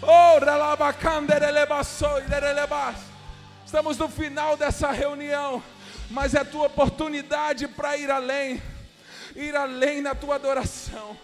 Oh, 0.00 0.40
Estamos 3.66 3.98
no 3.98 4.08
final 4.08 4.56
dessa 4.56 4.90
reunião, 4.90 5.62
mas 6.10 6.34
é 6.34 6.42
tua 6.44 6.66
oportunidade 6.68 7.68
para 7.68 7.94
ir 7.98 8.10
além, 8.10 8.62
ir 9.40 9.56
além 9.56 10.00
na 10.00 10.14
tua 10.14 10.36
adoração, 10.36 11.16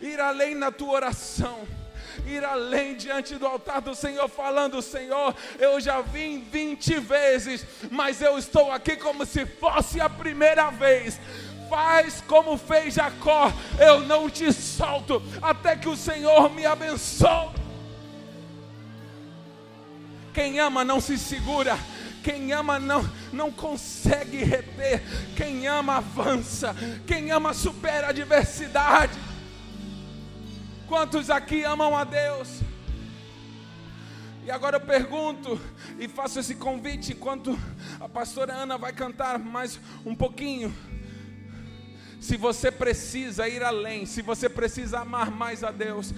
ir 0.00 0.20
além 0.20 0.54
na 0.54 0.70
tua 0.70 0.92
oração 0.92 1.66
ir 2.26 2.44
além 2.44 2.94
diante 2.94 3.36
do 3.36 3.46
altar 3.46 3.80
do 3.80 3.94
Senhor, 3.94 4.28
falando: 4.28 4.82
Senhor, 4.82 5.34
eu 5.58 5.80
já 5.80 6.02
vim 6.02 6.40
20 6.40 7.00
vezes, 7.00 7.64
mas 7.90 8.20
eu 8.20 8.38
estou 8.38 8.70
aqui 8.70 8.96
como 8.96 9.24
se 9.24 9.46
fosse 9.46 10.00
a 10.00 10.08
primeira 10.08 10.70
vez 10.70 11.18
faz 11.72 12.22
como 12.26 12.58
fez 12.58 12.92
Jacó, 12.92 13.50
eu 13.80 14.00
não 14.00 14.28
te 14.28 14.52
solto 14.52 15.22
até 15.40 15.74
que 15.74 15.88
o 15.88 15.96
Senhor 15.96 16.50
me 16.50 16.66
abençoe. 16.66 17.48
Quem 20.34 20.60
ama 20.60 20.84
não 20.84 21.00
se 21.00 21.16
segura, 21.16 21.78
quem 22.22 22.52
ama 22.52 22.78
não, 22.78 23.08
não 23.32 23.50
consegue 23.50 24.38
reter, 24.38 25.02
quem 25.36 25.66
ama 25.66 25.96
avança, 25.96 26.74
quem 27.06 27.30
ama 27.30 27.52
supera 27.52 28.08
a 28.08 28.10
adversidade. 28.10 29.18
Quantos 30.86 31.30
aqui 31.30 31.64
amam 31.64 31.96
a 31.96 32.04
Deus? 32.04 32.60
E 34.44 34.50
agora 34.50 34.76
eu 34.76 34.80
pergunto 34.80 35.60
e 35.98 36.08
faço 36.08 36.40
esse 36.40 36.56
convite 36.56 37.12
enquanto 37.12 37.56
a 38.00 38.08
pastora 38.08 38.52
Ana 38.52 38.76
vai 38.76 38.92
cantar 38.92 39.38
mais 39.38 39.78
um 40.04 40.16
pouquinho. 40.16 40.74
Se 42.20 42.36
você 42.36 42.70
precisa 42.70 43.48
ir 43.48 43.62
além, 43.62 44.04
se 44.04 44.20
você 44.20 44.48
precisa 44.48 45.00
amar 45.00 45.30
mais 45.30 45.62
a 45.62 45.70
Deus, 45.70 46.12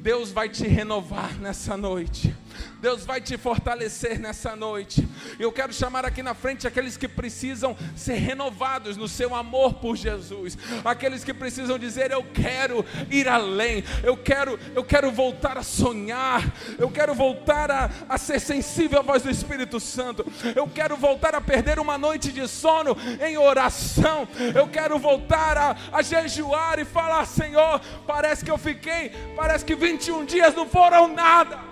Deus 0.00 0.30
vai 0.30 0.48
te 0.48 0.66
renovar 0.66 1.38
nessa 1.38 1.76
noite. 1.76 2.34
Deus 2.80 3.04
vai 3.04 3.20
te 3.20 3.36
fortalecer 3.36 4.18
nessa 4.18 4.54
noite. 4.54 5.06
Eu 5.38 5.50
quero 5.50 5.72
chamar 5.72 6.04
aqui 6.04 6.22
na 6.22 6.34
frente 6.34 6.66
aqueles 6.66 6.96
que 6.96 7.08
precisam 7.08 7.76
ser 7.96 8.14
renovados 8.14 8.96
no 8.96 9.08
seu 9.08 9.34
amor 9.34 9.74
por 9.74 9.96
Jesus, 9.96 10.56
aqueles 10.84 11.24
que 11.24 11.34
precisam 11.34 11.78
dizer 11.78 12.10
eu 12.10 12.22
quero 12.22 12.84
ir 13.10 13.28
além, 13.28 13.84
eu 14.02 14.16
quero, 14.16 14.58
eu 14.74 14.84
quero 14.84 15.10
voltar 15.10 15.58
a 15.58 15.62
sonhar, 15.62 16.42
eu 16.78 16.90
quero 16.90 17.14
voltar 17.14 17.70
a, 17.70 17.90
a 18.08 18.18
ser 18.18 18.40
sensível 18.40 19.00
à 19.00 19.02
voz 19.02 19.22
do 19.22 19.30
Espírito 19.30 19.80
Santo, 19.80 20.24
eu 20.54 20.66
quero 20.68 20.96
voltar 20.96 21.34
a 21.34 21.40
perder 21.40 21.78
uma 21.78 21.98
noite 21.98 22.30
de 22.30 22.46
sono 22.46 22.96
em 23.20 23.36
oração, 23.36 24.28
eu 24.54 24.68
quero 24.68 24.98
voltar 24.98 25.56
a, 25.56 25.76
a 25.92 26.02
jejuar 26.02 26.78
e 26.78 26.84
falar, 26.84 27.26
Senhor, 27.26 27.80
parece 28.06 28.44
que 28.44 28.50
eu 28.50 28.58
fiquei, 28.58 29.10
parece 29.34 29.64
que 29.64 29.74
21 29.74 30.24
dias 30.24 30.54
não 30.54 30.68
foram 30.68 31.08
nada 31.08 31.67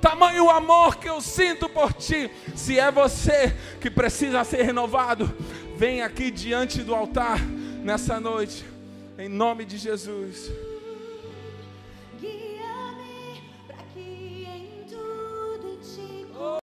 tamanho 0.00 0.50
amor 0.50 0.96
que 0.96 1.08
eu 1.08 1.20
sinto 1.20 1.68
por 1.68 1.92
ti. 1.92 2.30
Se 2.54 2.78
é 2.78 2.90
você 2.90 3.54
que 3.80 3.90
precisa 3.90 4.44
ser 4.44 4.62
renovado, 4.62 5.32
vem 5.76 6.02
aqui 6.02 6.30
diante 6.30 6.82
do 6.82 6.94
altar 6.94 7.40
nessa 7.82 8.18
noite, 8.20 8.64
em 9.18 9.28
nome 9.28 9.64
de 9.64 9.78
Jesus. 9.78 10.50